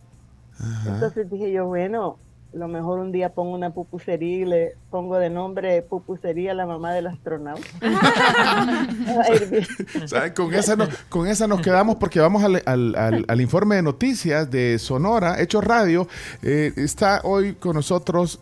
[0.86, 2.18] Entonces dije yo, bueno,
[2.54, 6.94] lo mejor un día pongo una pupusería y le pongo de nombre pupusería la mamá
[6.94, 7.64] del astronauta.
[10.36, 10.78] con, esa
[11.10, 15.62] con esa nos quedamos porque vamos al, al, al, informe de noticias de Sonora, Hecho
[15.62, 16.08] Radio.
[16.42, 18.40] Eh, está hoy con nosotros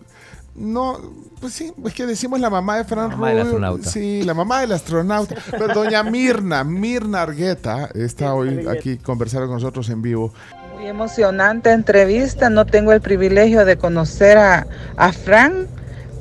[0.53, 0.99] no,
[1.39, 3.89] pues sí, es que decimos la mamá de Fran mamá del astronauta.
[3.89, 5.35] Sí, la mamá del astronauta.
[5.49, 10.33] Pero doña Mirna, Mirna Argueta, está hoy aquí conversando con nosotros en vivo.
[10.83, 12.49] Emocionante entrevista.
[12.49, 14.65] No tengo el privilegio de conocer a,
[14.97, 15.67] a Fran,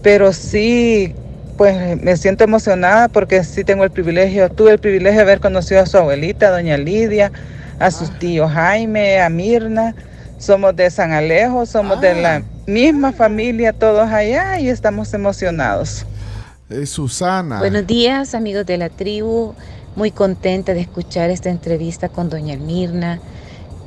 [0.03, 1.15] pero sí,
[1.57, 5.81] pues me siento emocionada porque sí tengo el privilegio, tuve el privilegio de haber conocido
[5.81, 7.33] a su abuelita, doña Lidia,
[7.79, 9.95] a sus tíos Jaime, a Mirna.
[10.39, 12.43] Somos de San Alejo, somos de la ah.
[12.67, 16.05] misma familia, todos allá y estamos emocionados.
[16.85, 17.61] Susana.
[17.61, 19.55] Buenos días, amigos de la tribu.
[19.97, 23.21] Muy contenta de escuchar esta entrevista con doña Mirna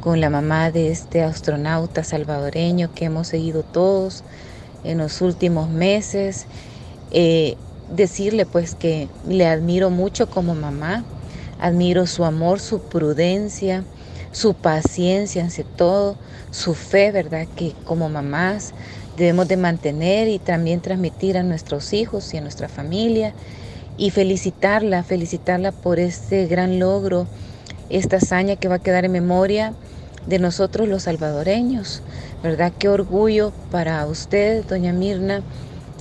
[0.04, 4.26] con la mamá de este astronauta salvadoreño que hemos seguido todos
[4.84, 6.46] en los últimos meses.
[7.12, 7.56] Eh,
[7.90, 11.06] decirle pues que le admiro mucho como mamá,
[11.58, 13.86] admiro su amor, su prudencia,
[14.34, 16.18] su paciencia ante todo,
[16.52, 17.48] su fe, ¿verdad?
[17.56, 18.74] Que como mamás
[19.16, 23.34] debemos de mantener y también transmitir a nuestros hijos y a nuestra familia
[23.96, 27.26] y felicitarla, felicitarla por este gran logro,
[27.94, 29.74] esta hazaña que va a quedar en memoria
[30.28, 32.02] de nosotros los salvadoreños,
[32.42, 32.74] ¿verdad?
[32.78, 35.42] Qué orgullo para usted, doña Mirna,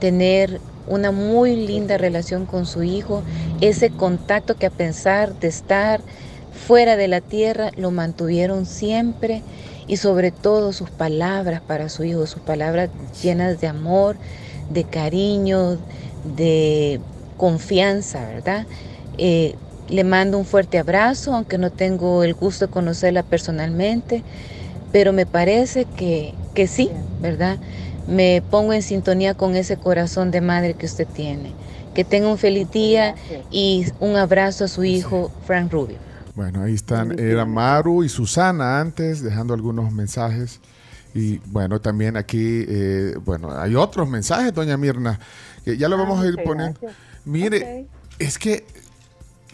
[0.00, 3.22] tener una muy linda relación con su hijo,
[3.61, 6.00] ese contacto que a pensar de estar
[6.66, 9.42] fuera de la tierra lo mantuvieron siempre
[9.87, 12.90] y sobre todo sus palabras para su hijo, sus palabras
[13.22, 14.16] llenas de amor,
[14.70, 15.78] de cariño,
[16.37, 17.00] de
[17.37, 18.66] confianza, ¿verdad?
[19.18, 19.57] Eh,
[19.88, 24.23] le mando un fuerte abrazo, aunque no tengo el gusto de conocerla personalmente,
[24.92, 26.90] pero me parece que, que sí,
[27.21, 27.59] ¿verdad?
[28.07, 31.53] Me pongo en sintonía con ese corazón de madre que usted tiene.
[31.95, 33.14] Que tenga un feliz día
[33.51, 35.99] y un abrazo a su hijo, Frank Rubio.
[36.35, 40.61] Bueno, ahí están, era Maru y Susana antes, dejando algunos mensajes.
[41.14, 45.21] Y bueno, también aquí, eh, bueno, hay otros mensajes, doña Mirna,
[45.64, 46.81] que ya lo vamos a ir ah, poniendo.
[47.27, 47.87] Mire,
[48.18, 48.64] es que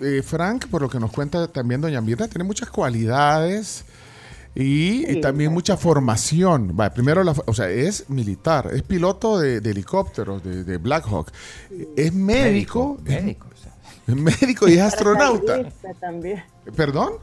[0.01, 3.85] eh, Frank, por lo que nos cuenta también doña Mirna, tiene muchas cualidades
[4.55, 6.77] y, también mucha formación.
[6.79, 11.31] Va, primero, la, o sea, es militar, es piloto de, helicópteros, de, de, Black Hawk,
[11.97, 12.99] es médico.
[13.05, 13.47] Médico,
[14.07, 15.69] es, médico y es astronauta.
[16.01, 16.43] También.
[16.75, 17.15] ¿Perdón?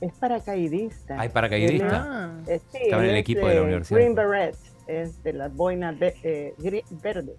[0.00, 1.18] Es paracaidista.
[1.18, 2.32] ¿Hay paracaidista?
[2.46, 3.98] Eh, Estaba en el equipo de, la universidad.
[3.98, 6.54] Green Beret, es de las boinas eh,
[7.02, 7.36] verdes.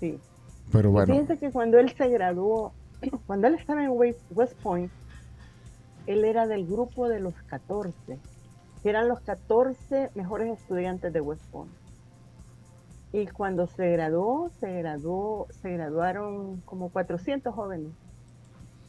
[0.00, 0.18] Sí.
[0.70, 1.12] Pero bueno.
[1.12, 2.72] Fíjense que cuando él se graduó,
[3.26, 4.90] cuando él estaba en West Point,
[6.06, 8.18] él era del grupo de los 14,
[8.82, 11.72] que eran los 14 mejores estudiantes de West Point.
[13.12, 17.92] Y cuando se graduó, se graduó, se graduaron como 400 jóvenes.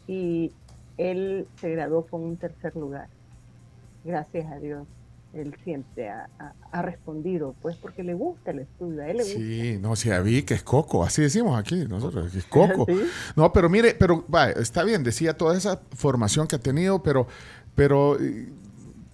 [0.08, 0.52] Y
[0.98, 3.08] él se graduó con un tercer lugar.
[4.04, 4.88] Gracias a Dios.
[5.34, 9.40] Él siempre ha, respondido, pues porque le gusta el estudio, a él le gusta.
[9.40, 12.88] Sí, no, sí, a que es coco, así decimos aquí nosotros, que es coco.
[13.36, 17.28] No, pero mire, pero va, está bien, decía toda esa formación que ha tenido, pero,
[17.76, 18.18] pero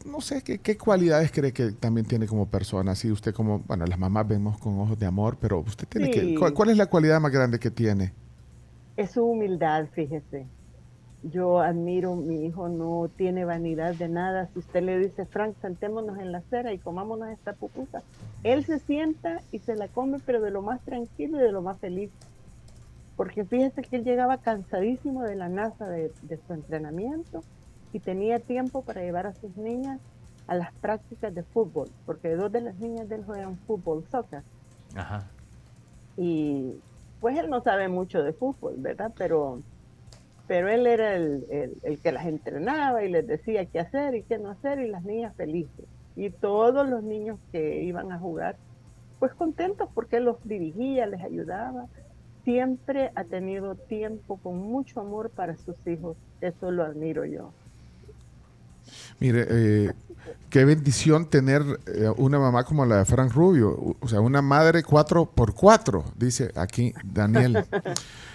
[0.06, 2.92] no sé, ¿qué, cualidades cree que también tiene como persona?
[2.92, 6.36] Así usted como, bueno, las mamás vemos con ojos de amor, pero usted tiene que,
[6.36, 8.14] ¿cuál, es la cualidad más grande que tiene?
[8.96, 10.48] Es su humildad, fíjese.
[11.32, 14.48] Yo admiro, mi hijo no tiene vanidad de nada.
[14.54, 18.04] Si usted le dice, Frank, sentémonos en la acera y comámonos esta pupusa,
[18.44, 21.62] él se sienta y se la come, pero de lo más tranquilo y de lo
[21.62, 22.12] más feliz.
[23.16, 27.42] Porque fíjese que él llegaba cansadísimo de la NASA, de su entrenamiento,
[27.92, 30.02] y tenía tiempo para llevar a sus niñas
[30.48, 34.44] a las prácticas de fútbol, porque dos de las niñas de él juegan fútbol, soccer.
[34.96, 35.24] Ajá.
[36.18, 36.74] Y
[37.20, 39.14] pues él no sabe mucho de fútbol, ¿verdad?
[39.18, 39.62] Pero,
[40.48, 44.38] pero él era el, el, que las entrenaba y les decía qué hacer y qué
[44.38, 45.86] no hacer y las niñas felices.
[46.16, 48.56] Y todos los niños que iban a jugar,
[49.20, 51.88] pues contentos porque él los dirigía, les ayudaba.
[52.44, 56.16] Siempre ha tenido tiempo con mucho amor para sus hijos.
[56.42, 57.52] Eso lo admiro yo.
[59.20, 59.94] Mire, eh,
[60.52, 64.84] qué bendición tener eh, una mamá como la de Frank Rubio, o sea, una madre
[64.84, 67.66] cuatro por cuatro, dice aquí Daniel.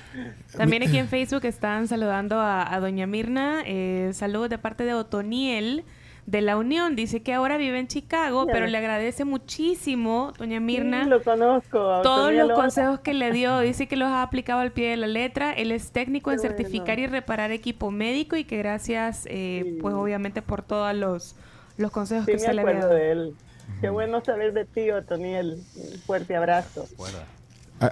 [0.57, 3.63] También aquí en Facebook están saludando a, Doña Mirna.
[3.67, 5.85] Eh, saludos de parte de Otoniel
[6.27, 6.97] de la Unión.
[6.97, 11.05] Dice que ahora vive en Chicago, pero le agradece muchísimo, doña Mirna.
[11.05, 12.01] lo conozco.
[12.03, 13.61] Todos los consejos que le dio.
[13.61, 15.53] Dice que los ha aplicado al pie de la letra.
[15.53, 20.43] Él es técnico en certificar y reparar equipo médico y que gracias, eh, pues obviamente
[20.43, 21.37] por todos los,
[21.77, 22.89] los consejos que se le dio.
[22.89, 23.35] de él.
[23.81, 25.63] Qué bueno saber de ti, Otoniel.
[25.77, 26.87] Un fuerte abrazo.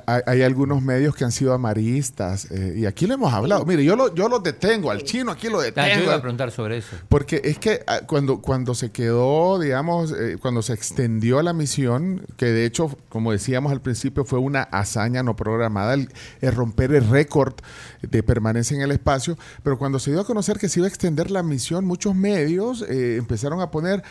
[0.05, 3.65] Hay, algunos medios que han sido amaristas eh, y aquí le hemos hablado.
[3.65, 5.89] Mire, yo lo, yo lo detengo, al chino aquí lo detengo.
[5.91, 6.95] Ah, yo iba a preguntar sobre eso.
[7.09, 12.27] Porque es que ah, cuando, cuando se quedó, digamos, eh, cuando se extendió la misión,
[12.37, 16.11] que de hecho, como decíamos al principio, fue una hazaña no programada, el,
[16.55, 17.55] romper el récord
[18.03, 20.91] de permanencia en el espacio, pero cuando se dio a conocer que se iba a
[20.91, 24.03] extender la misión, muchos medios eh, empezaron a poner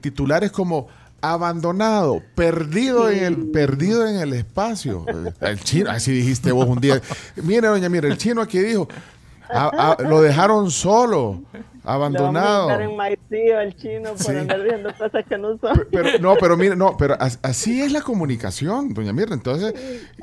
[0.00, 0.88] titulares como
[1.22, 5.06] abandonado, perdido en el perdido en el espacio.
[5.40, 7.00] El chino, así dijiste vos un día.
[7.36, 8.88] Mire, doña, mire, el chino aquí dijo,
[10.00, 11.42] lo dejaron solo,
[11.84, 12.68] abandonado.
[12.68, 15.86] Lo en maicío el chino por andar viendo cosas que no son.
[15.90, 19.34] Pero, no, pero mire, no, pero así es la comunicación, doña Mirna.
[19.34, 19.74] Entonces,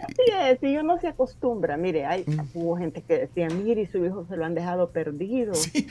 [0.01, 1.77] así es, y uno se acostumbra.
[1.77, 2.39] Mire, hay mm.
[2.53, 5.53] hubo gente que decía, mire, y su hijo se lo han dejado perdido.
[5.53, 5.87] Sí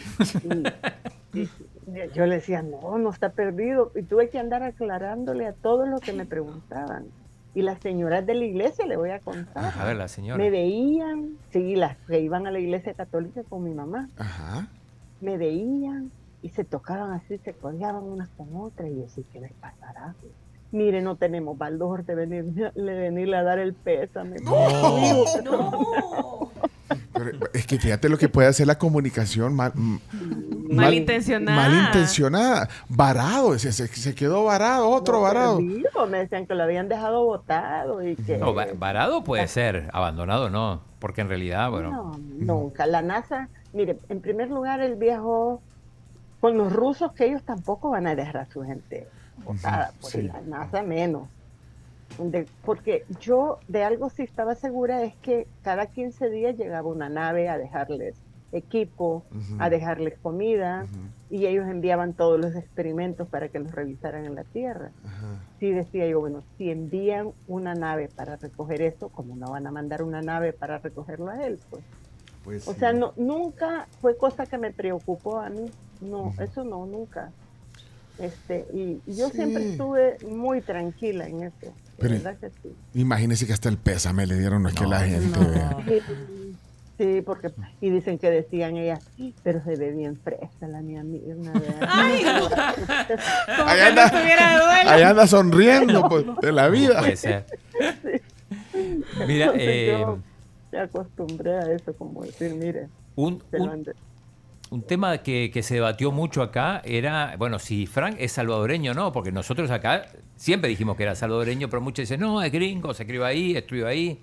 [2.14, 3.92] yo le decía, no, no está perdido.
[3.94, 7.06] Y tuve que andar aclarándole a todos los que me preguntaban.
[7.54, 9.72] Y las señoras de la iglesia, le voy a contar.
[9.78, 10.38] A ver, la señora.
[10.38, 14.08] Me veían, sí, las que iban a la iglesia católica con mi mamá.
[14.16, 14.68] Ajá.
[15.20, 16.10] Me veían
[16.42, 18.88] y se tocaban así, se colgaban unas con otras.
[18.88, 20.14] Y yo decía, ¿qué les pasará?
[20.70, 24.36] Mire, no tenemos valor de venirle, venirle a dar el pésame.
[24.40, 26.52] No, no.
[27.52, 29.72] es que fíjate lo que puede hacer la comunicación mal,
[30.70, 31.56] malintencionada.
[31.56, 32.68] Malintencionada.
[32.88, 35.60] Varado, se, se, quedó varado, otro varado.
[35.60, 38.38] me decían que lo habían dejado botado y que...
[38.38, 41.90] No, varado puede ser, abandonado no, porque en realidad, bueno...
[41.90, 42.86] No, nunca.
[42.86, 45.62] La NASA, mire, en primer lugar el viejo
[46.40, 49.06] con los rusos que ellos tampoco van a dejar a su gente
[49.44, 51.28] botada, por la NASA menos.
[52.64, 57.48] Porque yo de algo sí estaba segura es que cada 15 días llegaba una nave
[57.48, 58.16] a dejarles
[58.50, 59.22] equipo,
[59.60, 60.86] a dejarles comida
[61.30, 64.90] y ellos enviaban todos los experimentos para que los revisaran en la Tierra.
[65.60, 69.70] Sí decía yo, bueno, si envían una nave para recoger eso, como no van a
[69.70, 71.84] mandar una nave para recogerlo a él, pues.
[72.48, 75.70] Pues o sea, no, nunca fue cosa que me preocupó a mí.
[76.00, 77.30] No, eso no, nunca.
[78.18, 81.74] Este, y, yo siempre estuve muy tranquila en eso.
[81.98, 82.74] Pero, que sí.
[82.94, 85.38] Imagínese que hasta el pésame le dieron, no es que la gente
[86.96, 87.50] Sí, porque
[87.82, 89.00] y dicen que decían ellas,
[89.42, 91.52] pero se ve bien fresca la mía Mirna.
[91.86, 92.24] Ay,
[93.66, 94.10] ahí, anda,
[94.90, 97.00] ahí anda sonriendo pues, de la vida.
[97.00, 97.44] Puede ser.
[99.28, 100.04] Mira, eh,
[100.72, 103.42] me acostumbré a eso, como decir, mire, un,
[104.70, 109.12] un tema que, se debatió mucho acá era, bueno, si Frank es salvadoreño o no,
[109.12, 110.06] porque nosotros acá
[110.36, 113.86] siempre dijimos que era salvadoreño, pero muchos dicen, no, es gringo, se crió ahí, estudió
[113.86, 114.20] ahí,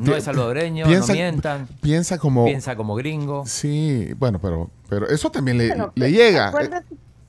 [0.00, 1.68] no es salvadoreño, no mientan.
[1.80, 2.44] Piensa como...
[2.46, 3.44] Piensa como gringo.
[3.46, 6.52] Sí, bueno, pero, pero eso también le, le llega.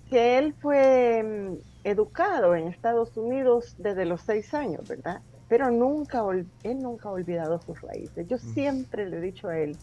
[0.09, 5.21] que él fue mm, educado en Estados Unidos desde los seis años, ¿verdad?
[5.47, 6.23] Pero nunca,
[6.63, 8.27] él nunca ha olvidado sus raíces.
[8.27, 9.77] Yo siempre le he dicho a él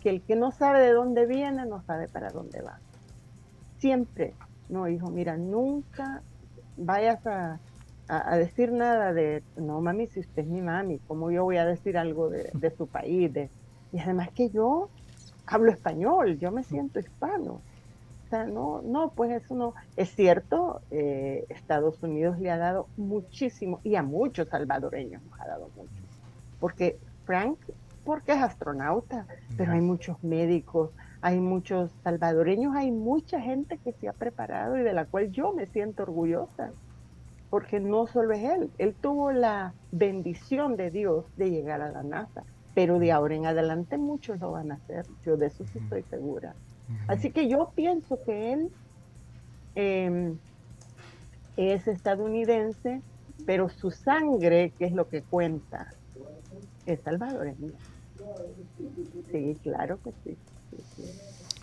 [0.00, 2.78] que el que no sabe de dónde viene no sabe para dónde va.
[3.78, 4.34] Siempre,
[4.68, 6.22] no, hijo, mira, nunca
[6.76, 7.58] vayas a,
[8.36, 11.96] decir nada de, no, mami, si usted es mi mami, ¿cómo yo voy a decir
[11.96, 13.32] algo de, su país?
[13.32, 13.50] De,
[13.92, 14.88] y además que yo
[15.46, 17.60] hablo español, yo me siento hispano
[18.32, 19.74] no, no, pues eso no.
[19.96, 25.46] Es cierto, eh, Estados Unidos le ha dado muchísimo, y a muchos salvadoreños nos ha
[25.46, 25.90] dado mucho.
[26.60, 27.58] Porque Frank,
[28.04, 29.26] porque es astronauta,
[29.56, 34.82] pero hay muchos médicos, hay muchos salvadoreños, hay mucha gente que se ha preparado y
[34.82, 36.70] de la cual yo me siento orgullosa.
[37.50, 42.04] Porque no solo es él, él tuvo la bendición de Dios de llegar a la
[42.04, 45.80] NASA, pero de ahora en adelante muchos lo van a hacer, yo de eso sí
[45.80, 46.54] estoy segura.
[47.06, 48.70] Así que yo pienso que él
[49.74, 50.36] em,
[51.56, 53.02] es estadounidense,
[53.46, 55.92] pero su sangre, que es lo que cuenta,
[56.86, 57.72] es salvadoreña.
[59.32, 60.36] Sí, claro que sí.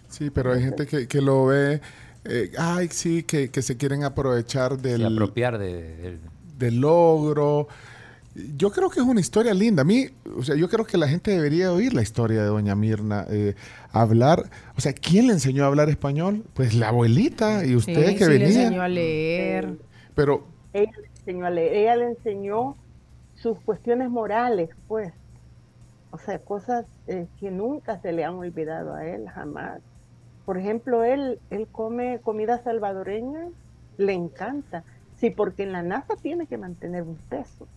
[0.10, 1.82] Sí, pero hay gente que, lo ve,
[2.26, 5.06] eh, ay, sí, que, se quieren aprovechar del...
[5.06, 6.18] apropiar de,
[6.58, 7.68] del logro
[8.56, 9.82] yo creo que es una historia linda.
[9.82, 10.08] A mí,
[10.38, 13.26] o sea, yo creo que la gente debería oír la historia de Doña Mirna.
[13.30, 13.56] Eh,
[13.92, 14.44] hablar,
[14.76, 16.44] o sea, ¿quién le enseñó a hablar español?
[16.54, 18.48] Pues la abuelita y usted que venía.
[18.48, 19.78] le enseñó a leer.
[20.14, 20.46] Pero.
[20.74, 21.74] Ella le enseñó a leer.
[21.74, 22.76] Ella le enseñó
[23.36, 25.14] sus cuestiones morales, pues.
[26.12, 29.82] O sea, cosas eh, que nunca se le han olvidado a él, jamás.
[30.46, 33.50] Por ejemplo, él, él come comida salvadoreña,
[33.98, 34.84] le encanta.
[35.20, 37.68] Sí, porque en la NASA tiene que mantener un peso.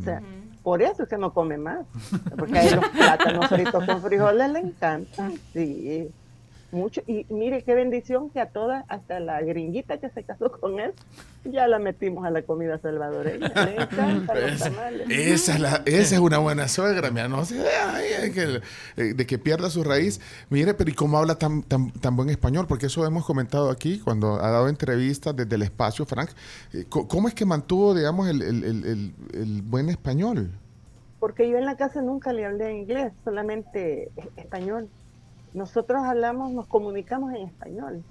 [0.00, 0.22] O sea,
[0.62, 1.86] por eso es que no come más.
[2.36, 5.34] Porque a los plátanos fritos con frijoles le encantan.
[5.52, 6.08] Sí,
[6.70, 7.02] mucho.
[7.06, 10.92] Y mire qué bendición que a todas, hasta la gringuita que se casó con él,
[11.44, 13.48] ya la metimos a la comida salvadoreña.
[13.48, 15.10] Le encantan los tamales.
[15.10, 19.70] Esa es, la, esa es una buena suegra, mira, no sé, eh, de que pierda
[19.70, 20.20] su raíz.
[20.50, 22.66] Mire, pero ¿y cómo habla tan, tan, tan buen español?
[22.68, 26.30] Porque eso hemos comentado aquí cuando ha dado entrevistas desde el espacio, Frank.
[26.72, 30.50] Eh, ¿Cómo es que mantuvo, digamos, el, el, el, el buen español?
[31.20, 34.88] Porque yo en la casa nunca le hablé inglés, solamente español
[35.56, 38.04] nosotros hablamos, nos comunicamos en español.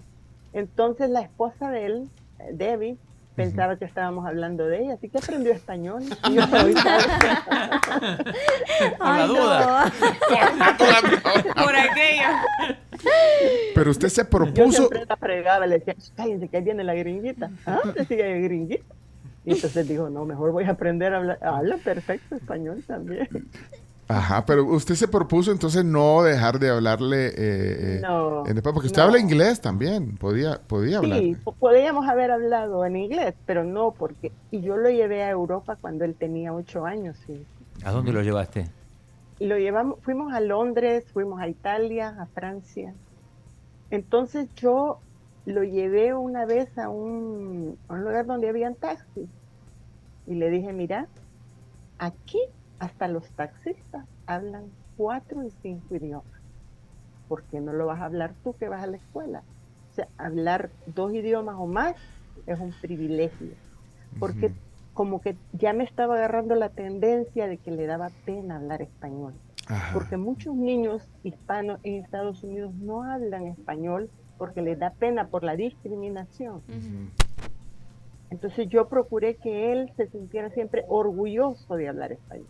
[0.52, 2.10] Entonces la esposa de él,
[2.52, 2.98] Debbie,
[3.36, 6.02] pensaba que estábamos hablando de ella, así que aprendió español.
[6.30, 6.42] Y yo
[8.98, 9.92] Por duda.
[11.56, 12.44] Por aquella.
[13.76, 14.64] Pero usted se propuso.
[14.64, 17.52] Yo siempre la fregaba, le decía, cállense que ahí viene la gringuita.
[17.68, 18.84] Ah, decía gringuita.
[19.46, 21.38] Y entonces dijo, no, mejor voy a aprender a hablar.
[21.44, 23.30] Habla perfecto español también.
[24.08, 28.44] Ajá, pero usted se propuso entonces no dejar de hablarle eh, eh no,
[28.74, 31.20] porque usted habla inglés también, podía, podía hablar.
[31.20, 35.76] Sí, podíamos haber hablado en inglés, pero no porque y yo lo llevé a Europa
[35.82, 37.18] cuando él tenía ocho años.
[37.26, 37.44] Sí.
[37.84, 38.68] ¿A dónde lo llevaste?
[39.40, 42.94] Lo llevamos, fuimos a Londres, fuimos a Italia, a Francia.
[43.90, 45.00] Entonces yo
[45.48, 49.30] lo llevé una vez a un, a un lugar donde habían taxis
[50.28, 51.08] y le dije, mira,
[51.98, 52.40] aquí
[52.80, 54.66] hasta los taxistas hablan
[54.98, 56.26] cuatro y cinco idiomas.
[57.28, 59.44] ¿Por qué no lo vas a hablar tú que vas a la escuela?
[59.92, 61.96] O sea, hablar dos idiomas o más
[62.46, 63.54] es un privilegio.
[64.20, 64.54] Porque
[64.94, 69.34] como que ya me estaba agarrando la tendencia de que le daba pena hablar español.
[69.94, 75.44] Porque muchos niños hispanos en Estados Unidos no hablan español porque les da pena por
[75.44, 76.62] la discriminación.
[78.30, 82.48] Entonces yo procuré que él se sintiera siempre orgulloso de hablar español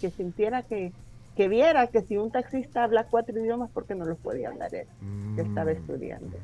[0.00, 0.92] que sintiera que,
[1.36, 4.86] que viera que si un taxista habla cuatro idiomas, porque no los podía hablar él,
[5.36, 5.76] que estaba mm.
[5.76, 6.36] estudiando.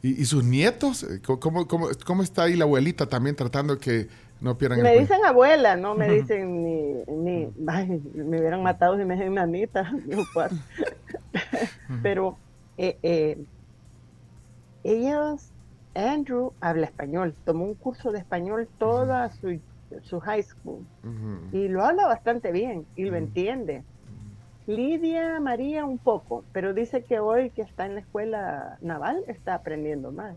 [0.00, 1.04] ¿Y, sus nietos?
[1.40, 4.06] ¿Cómo, cómo, cómo está ahí la abuelita también tratando que
[4.40, 9.14] no pierdan Me dicen abuela, no me dicen ni, ni me hubieran matado si me
[9.14, 9.92] dicen mamita.
[12.02, 12.38] Pero
[12.76, 13.38] eh, eh,
[14.84, 15.50] ellos,
[15.94, 19.58] Andrew habla español, tomó un curso de español toda su
[20.02, 20.84] su high school.
[21.52, 23.84] Y lo habla bastante bien y lo entiende.
[24.66, 29.54] Lidia María un poco, pero dice que hoy que está en la escuela naval está
[29.54, 30.36] aprendiendo más.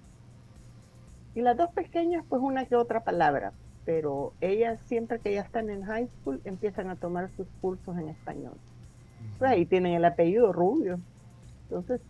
[1.35, 3.53] Y las dos pequeñas, pues una que otra palabra,
[3.85, 8.09] pero ellas siempre que ya están en high school empiezan a tomar sus cursos en
[8.09, 8.53] español.
[9.37, 10.99] Pues ahí tienen el apellido Rubio.
[11.63, 12.01] Entonces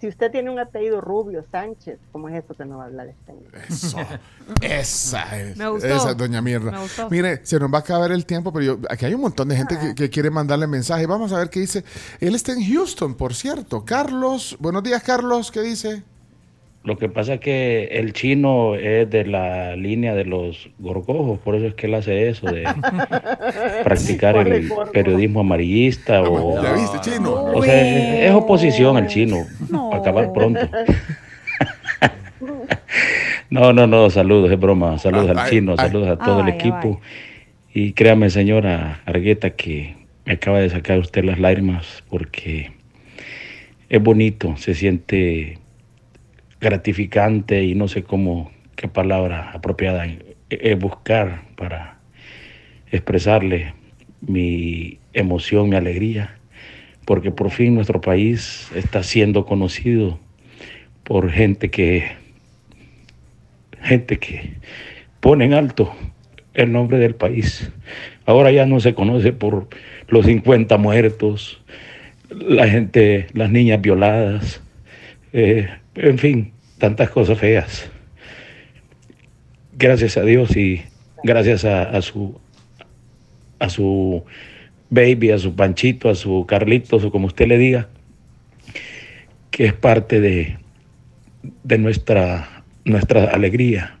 [0.00, 3.08] si usted tiene un apellido Rubio Sánchez, ¿cómo es eso que no va a hablar
[3.08, 3.46] español?
[3.68, 3.98] Eso,
[4.60, 5.58] esa es.
[5.58, 6.78] Esa es doña Mierda.
[7.10, 9.56] Mire, se nos va a acabar el tiempo, pero yo, aquí hay un montón de
[9.56, 11.06] gente que, quiere mandarle mensaje.
[11.06, 11.84] Vamos a ver qué dice.
[12.20, 13.84] Él está en Houston, por cierto.
[13.84, 16.02] Carlos, buenos días, Carlos, ¿qué dice?
[16.84, 21.54] Lo que pasa es que el chino es de la línea de los gorgojos, por
[21.54, 22.64] eso es que él hace eso de
[23.84, 26.62] practicar el periodismo amarillista o...
[26.62, 27.32] ¿Ya viste, chino?
[27.32, 30.60] O sea, es oposición el chino, para acabar pronto.
[33.48, 34.98] no, no, no, saludos, es broma.
[34.98, 37.00] Saludos al chino, saludos a todo el equipo.
[37.72, 42.72] Y créame, señora Argueta, que me acaba de sacar usted las lágrimas porque
[43.88, 45.63] es bonito, se siente
[46.64, 50.06] gratificante y no sé cómo, qué palabra apropiada
[50.48, 51.98] es buscar para
[52.90, 53.74] expresarle
[54.22, 56.38] mi emoción, mi alegría,
[57.04, 60.18] porque por fin nuestro país está siendo conocido
[61.02, 62.12] por gente que
[63.82, 64.54] gente que
[65.20, 65.94] pone en alto
[66.54, 67.70] el nombre del país.
[68.24, 69.68] Ahora ya no se conoce por
[70.08, 71.62] los 50 muertos,
[72.30, 74.62] la gente, las niñas violadas,
[75.34, 77.90] eh, en fin, tantas cosas feas.
[79.76, 80.82] Gracias a Dios y
[81.22, 82.38] gracias a, su
[83.58, 84.24] a su
[84.90, 87.88] baby, a su Panchito, a su Carlitos o como usted le diga,
[89.50, 90.58] que es parte de,
[91.62, 93.98] de nuestra, nuestra alegría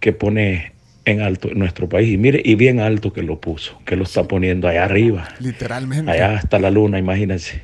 [0.00, 0.72] que pone
[1.04, 2.12] en alto en nuestro país.
[2.12, 5.28] Y mire, y bien alto que lo puso, que lo está poniendo allá arriba.
[5.40, 6.10] Literalmente.
[6.10, 7.62] Allá hasta la luna, imagínense.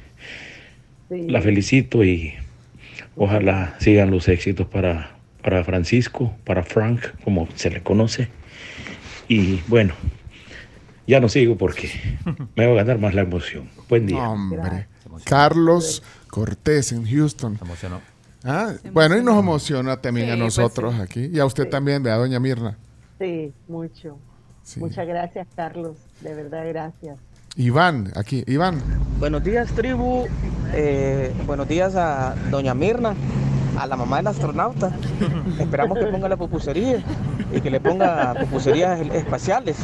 [1.10, 2.34] La felicito y
[3.16, 8.28] Ojalá sigan los éxitos para, para Francisco, para Frank, como se le conoce.
[9.28, 9.94] Y bueno,
[11.06, 11.90] ya no sigo porque
[12.56, 13.70] me va a ganar más la emoción.
[13.88, 14.28] Buen día.
[14.28, 14.86] Hombre.
[15.24, 17.58] Carlos Cortés en Houston.
[17.60, 18.00] emocionó.
[18.44, 21.30] Ah, bueno, y nos emociona también a pues nosotros aquí.
[21.32, 22.76] Y a usted también, de a doña Mirna.
[23.18, 24.18] Sí, mucho.
[24.76, 25.96] Muchas gracias, Carlos.
[26.20, 27.16] De verdad, gracias.
[27.58, 28.82] Iván, aquí, Iván.
[29.18, 30.26] Buenos días, tribu.
[30.74, 33.14] Eh, buenos días a doña Mirna,
[33.78, 34.92] a la mamá del astronauta.
[35.58, 37.02] Esperamos que ponga la pupusería
[37.50, 39.78] y que le ponga pupuserías espaciales.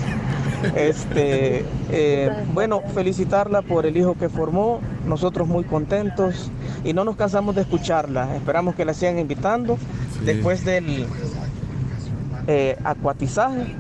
[0.76, 4.80] Este, eh, bueno, felicitarla por el hijo que formó.
[5.06, 6.50] Nosotros muy contentos
[6.84, 8.36] y no nos cansamos de escucharla.
[8.36, 9.78] Esperamos que la sigan invitando
[10.26, 11.06] después del
[12.48, 13.74] eh, acuatizaje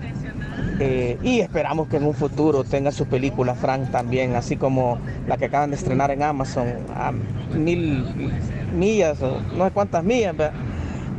[0.84, 5.36] eh, y esperamos que en un futuro tenga su película Frank también, así como la
[5.36, 7.12] que acaban de estrenar en Amazon a
[7.56, 8.04] mil
[8.74, 10.34] millas o no sé cuántas millas,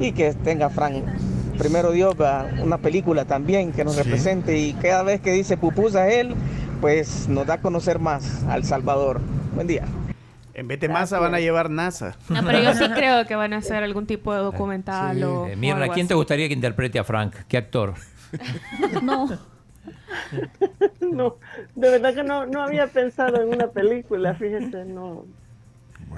[0.02, 1.06] y que tenga Frank,
[1.58, 2.14] primero Dios,
[2.62, 6.36] una película también que nos represente y cada vez que dice pupusa él,
[6.82, 9.22] pues nos da a conocer más al Salvador.
[9.56, 9.86] Buen día.
[10.56, 12.18] En vez de masa van a llevar NASA.
[12.28, 15.48] No, pero yo sí creo que van a hacer algún tipo de documental o.
[15.48, 17.34] Eh, Mirna, ¿quién te gustaría que interprete a Frank?
[17.48, 17.94] ¿Qué actor?
[19.02, 19.53] no.
[21.02, 21.38] no,
[21.76, 25.26] de verdad que no, no había pensado en una película, fíjese, no.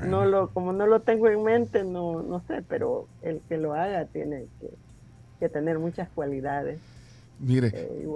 [0.03, 3.74] No lo, como no lo tengo en mente, no, no sé, pero el que lo
[3.74, 4.45] haga tiene
[5.39, 6.80] que, tener muchas cualidades.
[7.39, 8.07] Mire, eh,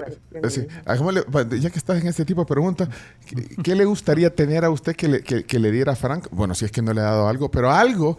[1.59, 2.89] ya que estás en este tipo de preguntas,
[3.63, 6.27] ¿qué, le gustaría tener a usted que le, que, le, diera a Frank?
[6.31, 8.17] Bueno, si es que no le ha dado algo, pero algo,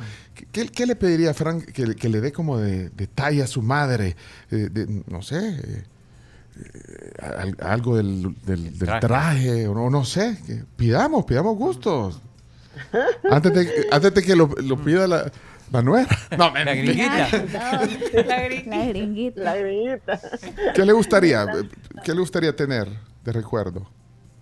[0.52, 4.14] ¿qué, le pediría a Frank que, le dé como de detalle a su madre?
[4.52, 5.82] Eh, no sé, eh,
[7.60, 9.66] algo del, del, traje.
[9.68, 10.38] o no, no sé.
[10.46, 12.20] Que pidamos, pidamos gustos.
[13.30, 15.30] antes, de, antes de que lo, lo pida la,
[15.72, 16.08] la nuera.
[16.36, 17.28] No, la gringuita.
[18.26, 19.42] la gringuita.
[19.42, 20.20] La gringuita.
[20.74, 21.46] ¿Qué le gustaría?
[22.04, 22.88] ¿Qué le gustaría tener
[23.24, 23.86] de recuerdo?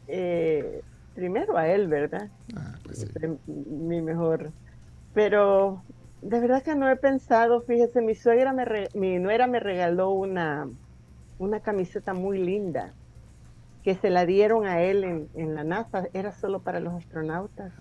[0.06, 0.82] Eh,
[1.14, 2.28] primero a él, ¿verdad?
[2.56, 3.06] Ah, pues
[3.46, 4.50] mi mejor.
[5.14, 5.82] Pero
[6.22, 10.68] de verdad que no he pensado, fíjese, mi suegra me mi nuera me regaló una
[11.38, 12.92] una camiseta muy linda
[13.82, 17.72] que se la dieron a él en, la NASA, era solo para los astronautas,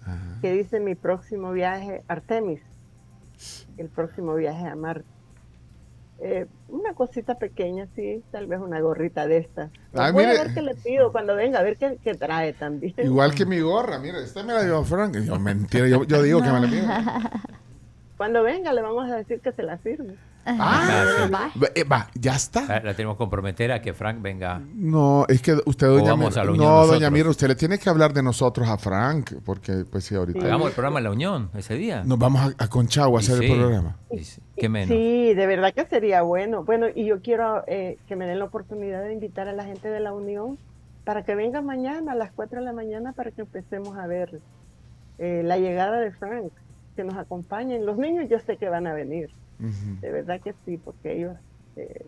[0.41, 2.62] que dice mi próximo viaje, Artemis,
[3.78, 5.18] el próximo viaje a Marte.
[6.20, 9.70] Eh, una cosita pequeña, sí, tal vez una gorrita de esta.
[9.91, 12.93] Voy a ver qué le pido cuando venga, a ver qué, trae también.
[12.97, 15.16] Igual que mi gorra, mira, esta me la dio Frank.
[15.18, 16.88] Yo, mentira, yo, digo que me la pido.
[18.18, 20.16] Cuando venga le vamos a decir que se la sirve.
[20.47, 21.13] Ah,
[21.75, 22.07] eh, va.
[22.15, 22.81] ya está.
[22.81, 24.61] La tenemos que comprometer a que Frank venga.
[24.73, 28.23] No, es que usted, doña Mirna, no, doña Mira, usted le tiene que hablar de
[28.23, 30.45] nosotros a Frank, porque pues sí, ahorita.
[30.45, 32.03] Hagamos el programa en la Unión ese día.
[32.05, 33.97] Nos vamos a, Conchagua a hacer el programa.
[34.55, 34.89] ¿Qué menos?
[34.89, 36.63] Sí, de verdad que sería bueno.
[36.63, 39.89] Bueno, y yo quiero eh, que me den la oportunidad de invitar a la gente
[39.89, 40.57] de la Unión
[41.03, 44.41] para que vengan mañana a las 4 de la mañana para que empecemos a ver
[45.19, 46.51] eh, la llegada de Frank,
[46.95, 47.85] que nos acompañen.
[47.85, 49.29] Los niños yo sé que van a venir.
[49.60, 51.36] De verdad que sí, porque ellos
[51.76, 52.05] eh,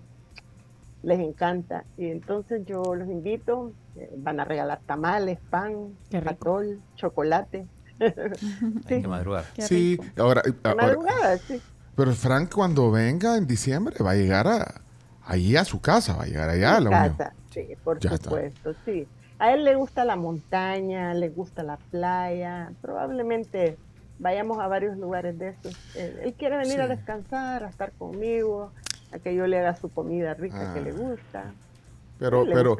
[1.03, 1.85] les encanta.
[1.97, 7.65] Y entonces yo los invito, eh, van a regalar tamales, pan, atol, chocolate.
[7.99, 8.93] sí.
[8.93, 9.45] Hay que madrugar.
[9.57, 10.43] Sí, ahora,
[10.75, 11.61] madrugada, sí.
[11.95, 14.81] Pero Frank cuando venga en diciembre va a llegar a,
[15.25, 19.07] allí a su casa, va a llegar allá a la casa, Sí, por supuesto, sí.
[19.39, 23.77] A él le gusta la montaña, le gusta la playa, probablemente
[24.19, 25.75] vayamos a varios lugares de estos.
[25.95, 28.71] Él, quiere venir a descansar, a estar conmigo,
[29.11, 30.95] a que yo le haga su comida rica que le ah.
[30.95, 31.53] gusta.
[32.19, 32.75] Pero, pero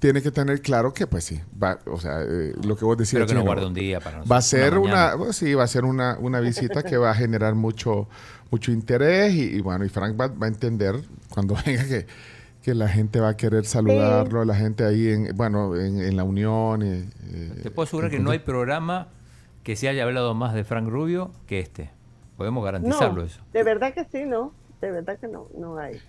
[0.00, 3.20] tiene que tener claro que, pues sí, va, o sea, eh, lo que vos decías.
[3.20, 5.62] Pero que no guarde un día para nosotros, Va a ser una, pues sí, va
[5.62, 8.08] a ser una, una visita que va a generar mucho,
[8.50, 10.96] mucho interés y, bueno, y Frank va, a entender
[11.30, 12.06] cuando venga que,
[12.62, 16.82] que la gente va a querer saludarlo, la gente ahí, en, bueno, en, la unión.
[16.82, 17.04] Eh,
[17.62, 19.06] Te puedo asegurar que no hay programa
[19.64, 21.90] que se haya hablado más de Frank Rubio que este.
[22.36, 23.40] Podemos garantizarlo eso.
[23.52, 24.52] De verdad que sí, ¿no?
[24.84, 26.00] de verdad que no, no hay.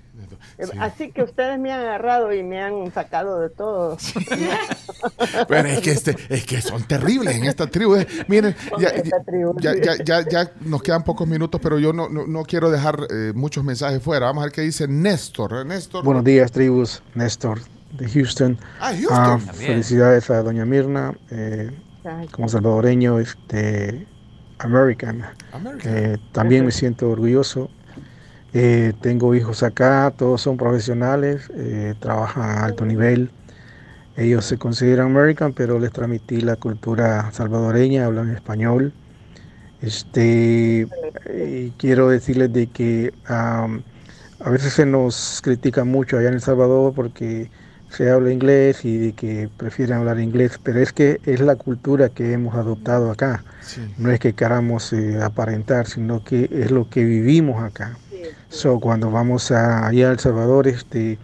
[0.80, 3.98] Así que ustedes me han agarrado y me han sacado de todo.
[5.48, 7.96] Pero es que, este, es que son terribles en esta tribu.
[7.96, 8.08] Eh.
[8.28, 13.32] Miren, ya, ya, ya, nos quedan pocos minutos, pero yo no, no, quiero dejar eh,
[13.34, 14.26] muchos mensajes fuera.
[14.26, 15.62] Vamos a ver qué dice Néstor.
[15.62, 16.04] Eh, Néstor.
[16.04, 17.02] Buenos días, tribus.
[17.14, 17.62] Néstor
[17.94, 18.58] de Houston.
[18.82, 19.42] Ah, Houston.
[19.48, 21.16] Ah, felicidades a doña Mirna.
[22.32, 24.06] Como salvadoreño este,
[24.60, 25.26] American.
[26.32, 27.70] también me siento orgulloso
[28.58, 33.30] eh, tengo hijos acá, todos son profesionales, eh, trabajan a alto nivel.
[34.16, 38.94] Ellos se consideran American, pero les transmití la cultura salvadoreña, hablan español.
[39.82, 40.88] Este,
[41.78, 43.68] quiero decirles de que a
[44.50, 47.52] veces se nos critica mucho allá en El Salvador porque
[47.96, 52.10] se habla inglés y de que prefieren hablar inglés, pero es que es la cultura
[52.10, 53.44] que hemos adoptado acá.
[53.98, 57.98] No es que queramos eh, aparentar, sino que es lo que vivimos acá.
[58.50, 61.18] So, cuando vamos a, allá a El Salvador, este,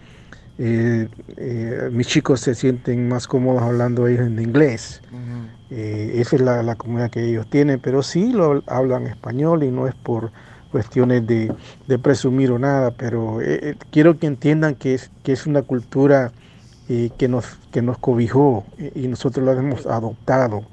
[0.58, 1.08] eh,
[1.38, 5.00] eh, mis chicos se sienten más cómodos hablando ellos en inglés.
[5.70, 9.88] Eh, esa es la, comunidad que ellos tienen, pero sí lo hablan español y no
[9.88, 10.30] es por
[10.70, 11.52] cuestiones de,
[12.02, 13.38] presumir o nada, pero
[13.90, 16.32] quiero que entiendan que es, que es una cultura
[16.88, 18.64] que, nos, que nos cobijó
[18.94, 20.64] y nosotros la hemos adoptado.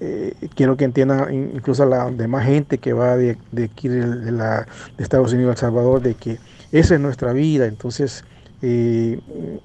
[0.00, 4.66] Eh, quiero que entiendan incluso la demás gente que va de, aquí de, la,
[4.96, 6.38] de, Estados Unidos a El Salvador, de que
[6.72, 8.24] esa es nuestra vida, entonces
[8.60, 9.18] eh,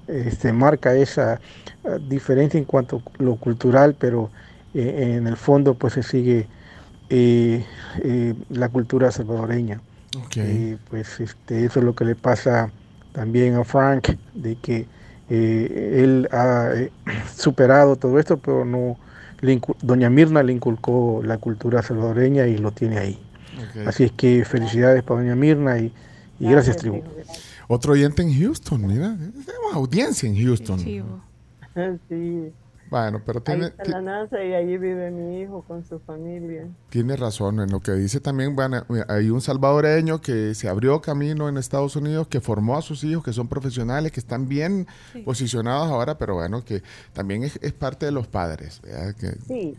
[0.06, 1.40] este, marca esa
[1.84, 4.30] ah, diferencia en cuanto a lo cultural, pero
[4.74, 6.46] eh, en el fondo pues se sigue
[8.48, 9.82] la cultura salvadoreña.
[10.88, 12.70] pues este, eso es lo que le pasa
[13.12, 14.86] también a Frank, de que
[15.34, 16.70] él ha
[17.36, 18.96] superado todo esto, pero no
[19.82, 23.18] doña Mirna le inculcó la cultura salvadoreña y lo tiene ahí.
[23.86, 25.92] Así es que felicidades para doña Mirna y,
[26.38, 27.02] gracias, tribu.
[27.68, 30.78] Otro oyente en Houston, mira, tenemos audiencia en Houston.
[30.78, 31.02] Sí.
[32.92, 33.72] Bueno, pero tiene...
[33.78, 36.68] Ahí la NASA y allí vive mi hijo con su familia.
[36.90, 38.54] Tiene razón en lo que dice también.
[38.54, 43.02] Bueno, hay un salvadoreño que se abrió camino en Estados Unidos, que formó a sus
[43.02, 44.86] hijos, que son profesionales, que están bien
[45.24, 46.82] posicionados ahora, pero bueno, que
[47.14, 48.82] también es, parte de los padres.
[49.46, 49.78] Sí,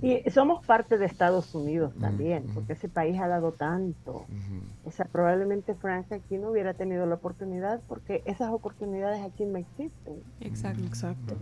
[0.00, 4.26] y somos parte de Estados Unidos también, porque ese país ha dado tanto.
[4.84, 9.58] O sea, probablemente Francia aquí no hubiera tenido la oportunidad porque esas oportunidades aquí no
[9.58, 10.22] existen.
[10.40, 11.36] Exacto, exacto.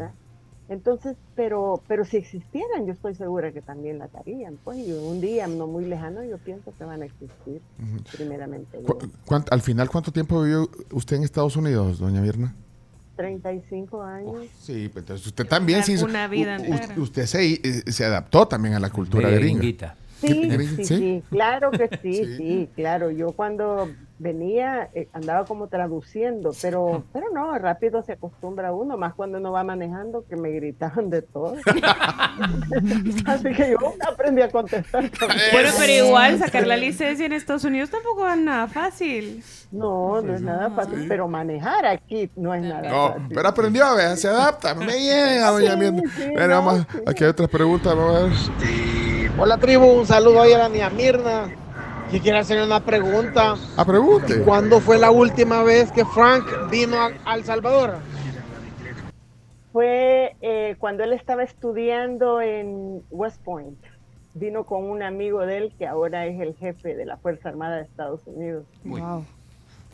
[0.71, 4.57] Entonces, pero, pero si existieran, yo estoy segura que también la harían.
[4.62, 7.61] Pues y un día no muy lejano yo pienso que van a existir,
[8.12, 8.79] primeramente.
[9.51, 12.55] al final, ¿cuánto tiempo vivió usted en Estados Unidos, doña Mirna?
[13.16, 14.47] 35 años.
[14.61, 15.97] sí, pues entonces usted también sí.
[15.97, 16.95] Una vida entera.
[16.97, 17.61] Usted se, eh,
[17.91, 19.97] se adaptó también a la cultura gringa.
[20.21, 23.11] Sí, sí, sí, claro que sí, sí, claro.
[23.11, 23.91] Yo cuando
[24.21, 29.51] venía eh, andaba como traduciendo, pero pero no, rápido se acostumbra uno, más cuando uno
[29.51, 31.57] va manejando que me gritaban de todo.
[33.27, 35.11] Así que yo aprendí a contestar.
[35.53, 39.43] Bueno, pero igual sacar la licencia en Estados Unidos tampoco es nada fácil.
[39.71, 43.29] No, no es nada fácil, pero manejar aquí no es nada no, fácil.
[43.35, 45.77] Pero aprendió a ver, se adapta, me llega, doña
[46.49, 49.31] vamos, aquí hay otras preguntas, vamos a ver.
[49.39, 51.49] Hola tribu, un saludo ahí a la niña Mirna.
[52.11, 53.55] Si quiere hacer una pregunta.
[53.77, 54.43] A pregunte.
[54.43, 57.99] ¿Cuándo fue la última vez que Frank vino a, El Salvador?
[59.73, 63.79] Fue eh, cuando él estaba estudiando en West Point.
[64.35, 67.77] Vino con un amigo de él que ahora es el jefe de la Fuerza Armada
[67.77, 68.65] de Estados Unidos.
[68.85, 69.25] Wow.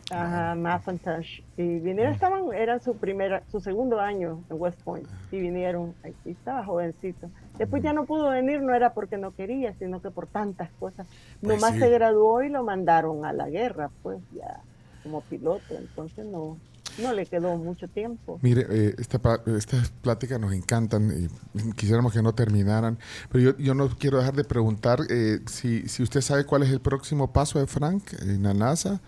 [0.09, 1.41] Ajá, Macintosh.
[1.57, 5.07] Y vinieron, estaban, era su primera, su segundo año en West Point.
[5.31, 7.29] Y vinieron, aquí estaba jovencito.
[7.57, 11.07] Después ya no pudo venir, no era porque no quería, sino que por tantas cosas.
[11.41, 14.61] Pues Nomás se graduó y lo mandaron a la guerra, pues ya
[15.03, 16.57] como piloto, entonces no.
[17.01, 18.39] no le quedó mucho tiempo.
[18.41, 19.19] Mire, eh, esta,
[19.57, 22.97] estas pláticas nos encantan y quisiéramos que no terminaran,
[23.31, 26.69] pero yo, yo no quiero dejar de preguntar eh, si, si usted sabe cuál es
[26.69, 29.01] el próximo paso de Frank en la NASA.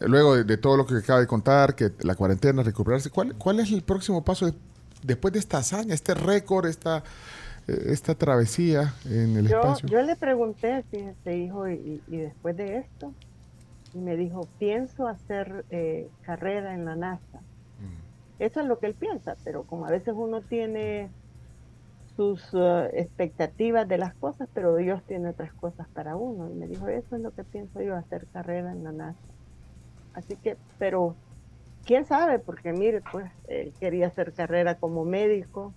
[0.00, 3.70] Luego de, todo lo que acaba de contar, que la cuarentena, recuperarse, ¿cuál, cuál es
[3.70, 4.50] el próximo paso
[5.02, 7.04] después de esta hazaña, este récord, esta,
[7.68, 9.88] eh, esta travesía en el espacio?
[9.88, 13.12] Yo le pregunté, este hijo, y, y después de esto,
[13.94, 17.38] y me dijo, pienso hacer eh, carrera en la NASA.
[17.38, 18.42] Mm.
[18.42, 21.10] Eso es lo que él piensa, pero como a veces uno tiene
[22.16, 26.50] sus eh, expectativas de las cosas, pero Dios tiene otras cosas para uno.
[26.50, 29.18] Y me dijo, eso es lo que pienso yo, hacer carrera en la NASA.
[30.14, 31.14] Así que, pero,
[31.84, 32.38] ¿quién sabe?
[32.38, 35.72] Porque mire, pues, él quería hacer carrera como médico.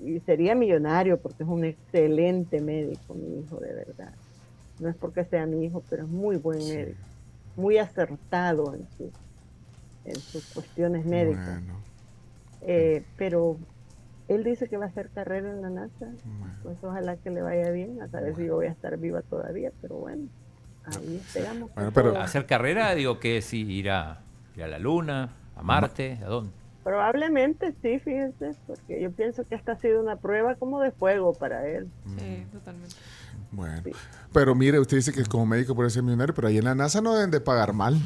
[0.00, 4.12] Y sería millonario porque es un excelente médico, mi hijo, de verdad.
[4.78, 7.00] No es porque sea mi hijo, pero es muy buen médico,
[7.56, 8.86] muy acertado en,
[10.04, 11.62] en sus cuestiones médicas.
[12.66, 13.56] Eh, pero
[14.28, 16.12] él dice que va a hacer carrera en la NASA,
[16.62, 19.70] pues ojalá que le vaya bien, a saber si yo voy a estar viva todavía,
[19.80, 20.28] pero bueno,
[20.86, 21.74] ahí esperamos.
[21.74, 24.20] Bueno, pero hacer carrera, digo que si ir a,
[24.56, 26.52] ir a la Luna, a Marte, ¿a dónde?
[26.82, 31.32] Probablemente sí, fíjense, porque yo pienso que esta ha sido una prueba como de fuego
[31.32, 31.88] para él.
[32.18, 32.94] Sí, totalmente.
[33.54, 33.82] Bueno,
[34.34, 37.00] pero mire, usted dice que como médico puede ser millonario, pero ahí en la NASA
[37.00, 37.96] no deben de pagar mal.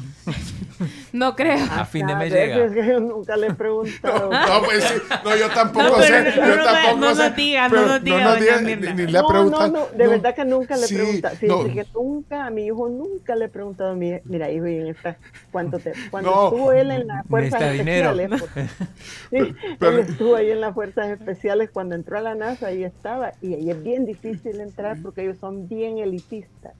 [1.11, 1.57] no creo.
[1.71, 2.65] A fin de mes llega.
[2.65, 4.29] Es que yo nunca le he preguntado.
[4.31, 4.93] no, pues sí,
[5.23, 6.35] no, yo tampoco sé.
[6.35, 7.23] No, yo tampoco no, sé.
[7.23, 9.67] Nos diga, no nos diga, no nos ni, ni, le ha preguntado.
[9.69, 11.35] No, no, de verdad que nunca le he preguntado.
[11.35, 14.75] Fíjate que nunca, a mi hijo nunca le he preguntado a mi, mira, hijo, y
[14.75, 15.17] en esta,
[15.51, 18.29] ¿cuánto te, cuando estuvo él en las fuerzas especiales,
[19.31, 22.83] sí, pero, él estuvo ahí en las fuerzas especiales cuando entró a la NASA, ahí
[22.83, 26.73] estaba, y ahí es bien difícil entrar porque ellos son bien elitistas.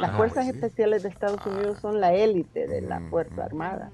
[0.00, 3.90] Las fuerzas especiales de Estados Unidos son la élite de la Fuerza Armada.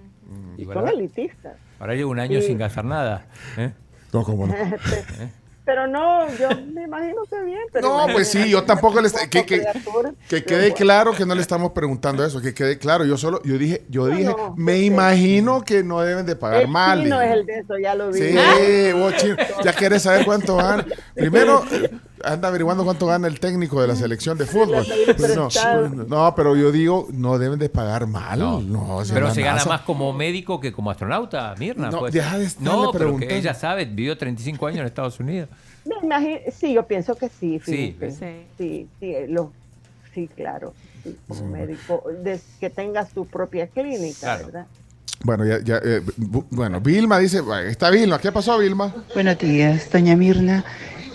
[0.57, 1.57] Y, son elitistas.
[1.79, 3.27] Ahora llevo un año sin gastar nada.
[3.57, 3.73] ¿eh?
[4.13, 4.55] No, como no.
[5.65, 7.61] Pero no, yo me imagino que bien.
[7.73, 9.65] Pero no, pues sí, yo tampoco le que, que,
[10.29, 13.07] que, quede claro que no le estamos preguntando eso, que quede claro.
[13.07, 17.09] Yo solo, yo dije, yo dije, me imagino que no deben de pagar mal.
[17.09, 18.21] No es el de eso, ya lo vi.
[18.21, 18.35] Sí,
[19.65, 20.85] ya quieres saber cuánto van.
[21.15, 21.65] Primero,
[22.25, 24.85] anda averiguando cuánto gana el técnico de la selección de fútbol.
[25.17, 25.37] Pues
[26.09, 28.39] no, pero yo digo, no deben de pagar mal.
[28.39, 31.91] No, pero se gana más como médico que como astronauta, Mirna.
[31.91, 32.13] No, pues.
[32.13, 35.49] deja de no pero que ella sabe, vivió 35 años en Estados Unidos.
[36.53, 37.61] sí, yo pienso que sí.
[37.65, 37.97] Sí,
[38.59, 39.53] sí, sí, lo,
[40.15, 40.75] sí claro.
[41.29, 42.05] como médico,
[42.61, 44.67] que tenga su propia clínica, ¿verdad?
[45.23, 46.03] Bueno, ya, ya eh,
[46.51, 48.95] bueno, Vilma dice, está Vilma, ¿qué pasó Vilma?
[49.15, 50.65] Buenos días, doña Mirna.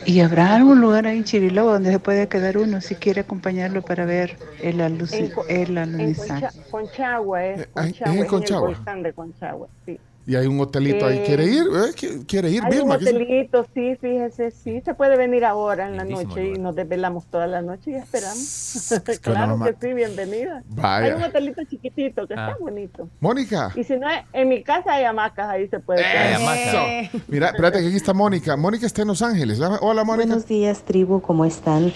[0.10, 3.80] ¿Y habrá algún lugar ahí en Chirilo donde se puede quedar uno si quiere acompañar
[3.84, 6.48] para ver el, aluci el alunizaje?
[6.48, 8.70] En Conchagua, es Conchagua, eh, en, Conchagua.
[8.70, 10.00] el volcán de Conchagua, sí.
[10.30, 11.24] Y hay un hotelito ahí.
[11.26, 11.64] ¿Quiere ir?
[11.64, 12.24] ¿Eh?
[12.28, 12.64] ¿Quiere ir?
[12.64, 14.80] Hay un hotelito, sí, fíjese, sí.
[14.86, 18.94] Se puede venir ahora en la noche y nos desvelamos toda la noche y esperamos.
[19.24, 20.62] claro que sí, bienvenida.
[20.84, 22.58] Hay un hotelito chiquitito que está ah.
[22.60, 23.10] bonito.
[23.20, 23.72] Mónica.
[23.76, 27.10] Y si no, en mi casa hay hamacas, ahí se puede quedar.
[27.28, 28.56] Mira, espérate, que aquí está Mónica.
[28.56, 29.60] Mónica está en Los Ángeles.
[29.82, 30.28] Hola, Mónica.
[30.28, 31.92] Buenos días, tribu, ¿cómo están?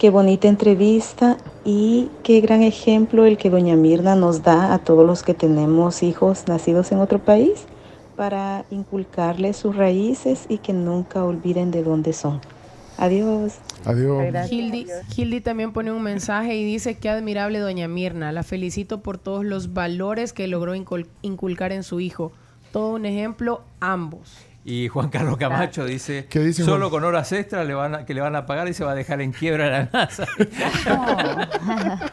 [0.00, 1.36] Qué bonita entrevista
[1.70, 6.02] y qué gran ejemplo el que doña Mirna nos da a todos los que tenemos
[6.02, 7.66] hijos nacidos en otro país
[8.16, 12.40] para inculcarles sus raíces y que nunca olviden de dónde son.
[12.96, 13.58] Adiós.
[13.84, 14.50] Adiós.
[14.50, 18.32] Hildy, también pone un mensaje y dice que admirable doña Mirna.
[18.32, 22.32] La felicito por todos los valores que logró inculcar en su hijo.
[22.72, 24.47] Todo un ejemplo, ambos.
[24.64, 28.44] Y Juan Carlos Camacho dice, solo con horas extras le van que le van a
[28.44, 30.26] pagar y se va a dejar en quiebra la NASA.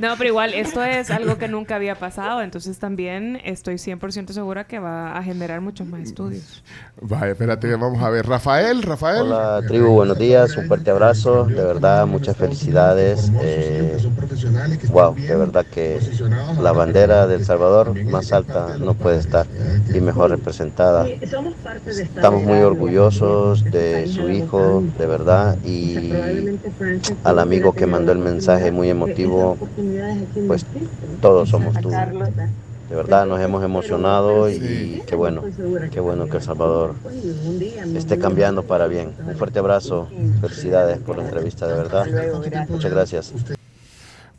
[0.00, 4.64] no, pero igual, esto es algo que nunca había pasado, entonces también estoy 100% segura
[4.64, 6.62] que va a generar muchos más estudios.
[7.00, 8.26] Vaya, espérate, vamos a ver.
[8.26, 9.22] Rafael, Rafael.
[9.22, 13.32] Hola, tribu, buenos días, un fuerte abrazo, de verdad, muchas felicidades.
[13.40, 13.96] Eh,
[14.90, 15.98] wow, de verdad que
[16.60, 19.46] la bandera del Salvador más alta no puede estar
[19.92, 21.06] y mejor representada.
[21.88, 26.12] Estamos muy orgullosos de su hijo, de verdad, y
[27.24, 29.56] al amigo que mandó el mensaje muy emotivo,
[30.46, 30.66] pues
[31.20, 31.90] todos somos tú.
[31.90, 35.44] De verdad nos hemos emocionado y qué bueno,
[35.90, 36.94] qué bueno que El Salvador
[37.94, 39.12] esté cambiando para bien.
[39.26, 40.08] Un fuerte abrazo,
[40.40, 42.06] felicidades por la entrevista, de verdad.
[42.68, 43.32] Muchas gracias.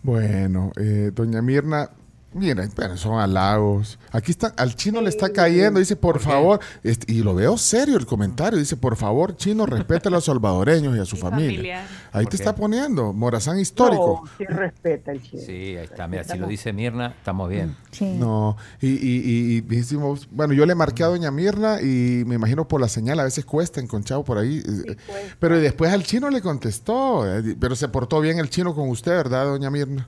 [0.02, 1.90] Bueno, eh, doña Mirna,
[2.32, 3.98] Miren, pero son halagos.
[4.12, 7.98] Aquí está, al chino le está cayendo, dice, por, favor, este, y lo veo serio
[7.98, 11.88] el comentario, dice, por favor, chino, respeta a los salvadoreños y a su familia.
[12.12, 14.22] Ahí te está poniendo, Morazán histórico.
[14.24, 15.42] No, sí respeta el chino.
[15.44, 17.76] Sí, ahí está, mira, si lo dice Mirna, estamos bien.
[18.00, 22.68] No, y, y, y, decimos, bueno, yo le marqué a doña Mirna y me imagino
[22.68, 24.96] por la señal, a veces cuesta enconchado por ahí, eh,
[25.40, 29.14] pero después al chino le contestó, eh, pero se portó bien el chino con usted,
[29.14, 30.08] ¿verdad, doña Mirna?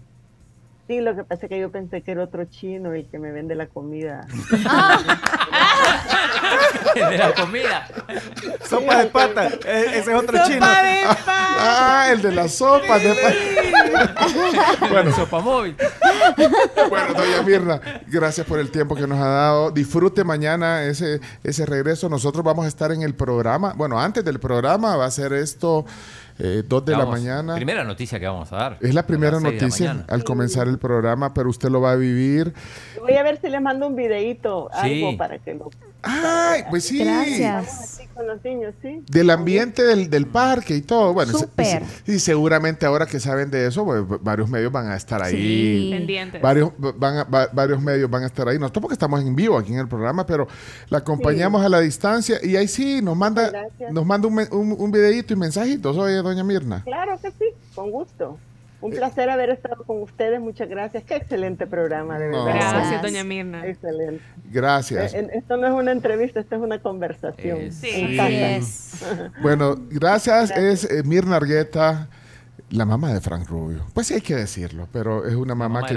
[0.91, 3.31] Sí, lo que pasa es que yo pensé que era otro chino el que me
[3.31, 4.27] vende la comida.
[6.95, 7.87] de la comida.
[8.67, 9.47] Sopa de pata.
[9.47, 10.67] E-, ese es otro sopa chino.
[10.67, 11.03] De
[11.63, 14.87] Ah, el de las sopas de pata.
[14.89, 15.77] bueno, sopa móvil.
[16.89, 19.71] bueno, doña Mirna, gracias por el tiempo que nos ha dado.
[19.71, 22.09] Disfrute mañana ese, ese regreso.
[22.09, 23.71] Nosotros vamos a estar en el programa.
[23.77, 25.85] Bueno, antes del programa va a ser esto
[26.39, 27.55] eh, dos de la mañana.
[27.55, 28.77] Primera noticia que vamos a dar.
[28.81, 32.53] Es la primera noticia al comenzar el programa, pero usted lo va a vivir.
[32.99, 35.69] Voy a ver si le mando un videito, algo para que lo
[36.03, 36.99] Ay, pues sí.
[36.99, 38.01] Gracias.
[38.13, 39.03] Con los niños, ¿sí?
[39.09, 41.13] Del ambiente del, del parque y todo.
[41.13, 41.33] Bueno,
[42.05, 45.31] y seguramente ahora que saben de eso, pues, varios medios van a estar ahí.
[45.35, 45.89] Sí.
[45.91, 46.41] Pendientes.
[46.41, 48.59] Varios, van varios medios van a estar ahí.
[48.59, 50.47] Nosotros porque estamos en vivo aquí en el programa, pero
[50.89, 53.51] la acompañamos a la distancia y ahí sí nos manda,
[53.91, 55.97] nos manda un, un, un videito y mensajitos.
[55.97, 56.83] Oye, doña Mirna.
[56.83, 58.37] Claro que sí, con gusto.
[58.81, 60.39] Un placer haber estado con ustedes.
[60.39, 61.03] Muchas gracias.
[61.03, 62.45] Qué excelente programa, de verdad.
[62.45, 63.65] Gracias, doña Mirna.
[63.65, 64.23] Excelente.
[64.51, 65.13] Gracias.
[65.13, 67.71] Eh, esto no es una entrevista, esto es una conversación.
[67.71, 68.17] sí.
[69.41, 70.51] bueno, gracias.
[70.51, 72.09] Es eh, Mirna Argueta.
[72.71, 73.85] La mamá de Frank Rubio.
[73.93, 75.93] Pues sí hay que decirlo, pero es una mamá, que,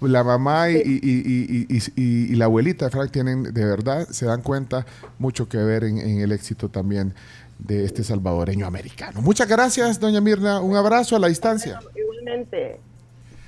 [0.00, 4.86] La mamá y, y, y, la abuelita de Frank tienen, de verdad, se dan cuenta,
[5.18, 7.12] mucho que ver en, en el éxito también
[7.64, 9.20] de este salvadoreño americano.
[9.22, 10.60] Muchas gracias, doña Mirna.
[10.60, 11.80] Un abrazo a la distancia.
[11.94, 12.80] igualmente.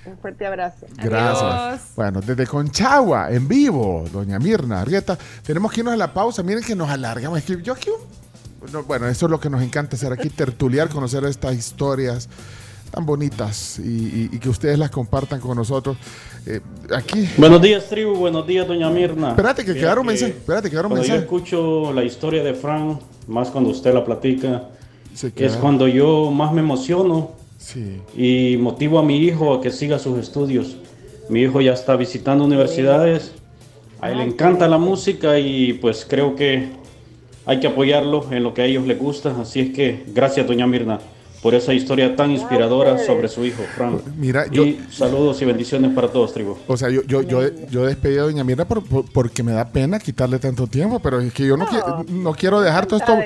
[0.05, 0.87] Un fuerte abrazo.
[0.97, 1.93] Gracias.
[1.95, 5.17] Bueno, desde Conchagua, en vivo, doña Mirna Arrieta.
[5.45, 6.43] Tenemos que irnos a la pausa.
[6.43, 7.39] Miren que nos alargamos.
[7.39, 7.91] Es que yo aquí,
[8.87, 12.29] bueno, eso es lo que nos encanta hacer aquí, tertuliar, conocer estas historias
[12.91, 15.97] tan bonitas y, que ustedes las compartan con nosotros.
[16.47, 16.61] Eh,
[16.95, 17.27] aquí.
[17.39, 18.15] Buenos días, tribu.
[18.15, 19.31] Buenos días, doña Mirna.
[19.31, 20.37] Espérate, que quedaron mensajes.
[20.37, 21.15] Espérate, quedaron mensajes.
[21.15, 24.69] Yo escucho la historia de Frank más cuando usted la platica,
[25.37, 27.31] es cuando yo más me emociono
[28.17, 30.77] y motivo a mi hijo a que siga sus estudios.
[31.29, 33.33] Mi hijo ya está visitando universidades,
[34.01, 36.71] a él le encanta la música y pues creo que
[37.47, 39.35] hay que apoyarlo en lo que a ellos les gusta.
[39.41, 40.99] Así es que gracias, doña Mirna
[41.43, 44.01] por esa historia tan inspiradora sobre su hijo, Frank.
[44.17, 46.57] Mira, y saludos y bendiciones para todos, tribu.
[46.69, 50.39] O sea, yo, yo, yo, yo despedí a doña Mirna porque me da pena quitarle
[50.39, 51.67] tanto tiempo, pero es que yo no,
[52.09, 53.19] no quiero dejar todo esto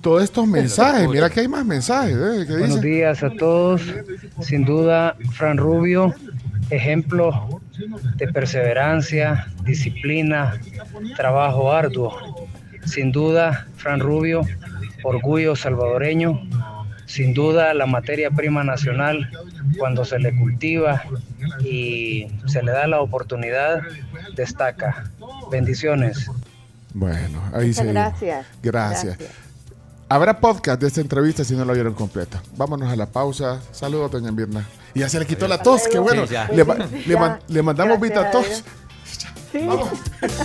[0.00, 1.08] todos estos mensajes.
[1.08, 2.14] Mira que hay más mensajes.
[2.14, 2.46] ¿eh?
[2.58, 3.82] Buenos días a todos.
[4.40, 6.14] Sin duda, Fran Rubio,
[6.70, 7.60] ejemplo
[8.16, 10.60] de perseverancia, disciplina,
[11.16, 12.16] trabajo arduo.
[12.84, 14.42] Sin duda, Fran Rubio,
[15.02, 16.40] orgullo salvadoreño,
[17.06, 19.30] sin duda la materia prima nacional,
[19.78, 21.04] cuando se le cultiva
[21.64, 23.82] y se le da la oportunidad,
[24.34, 25.10] destaca.
[25.50, 26.30] Bendiciones.
[26.92, 27.84] Bueno, ahí sí.
[27.84, 28.46] Gracias.
[28.62, 29.18] gracias.
[30.08, 32.40] Habrá podcast de esta entrevista si no la vieron completa.
[32.56, 33.60] Vámonos a la pausa.
[33.72, 34.64] Saludos, doña Mirna.
[34.94, 36.24] Y ya se le quitó la tos, qué bueno.
[37.48, 38.62] le, mandamos vita tos.
[39.52, 39.88] Vamos,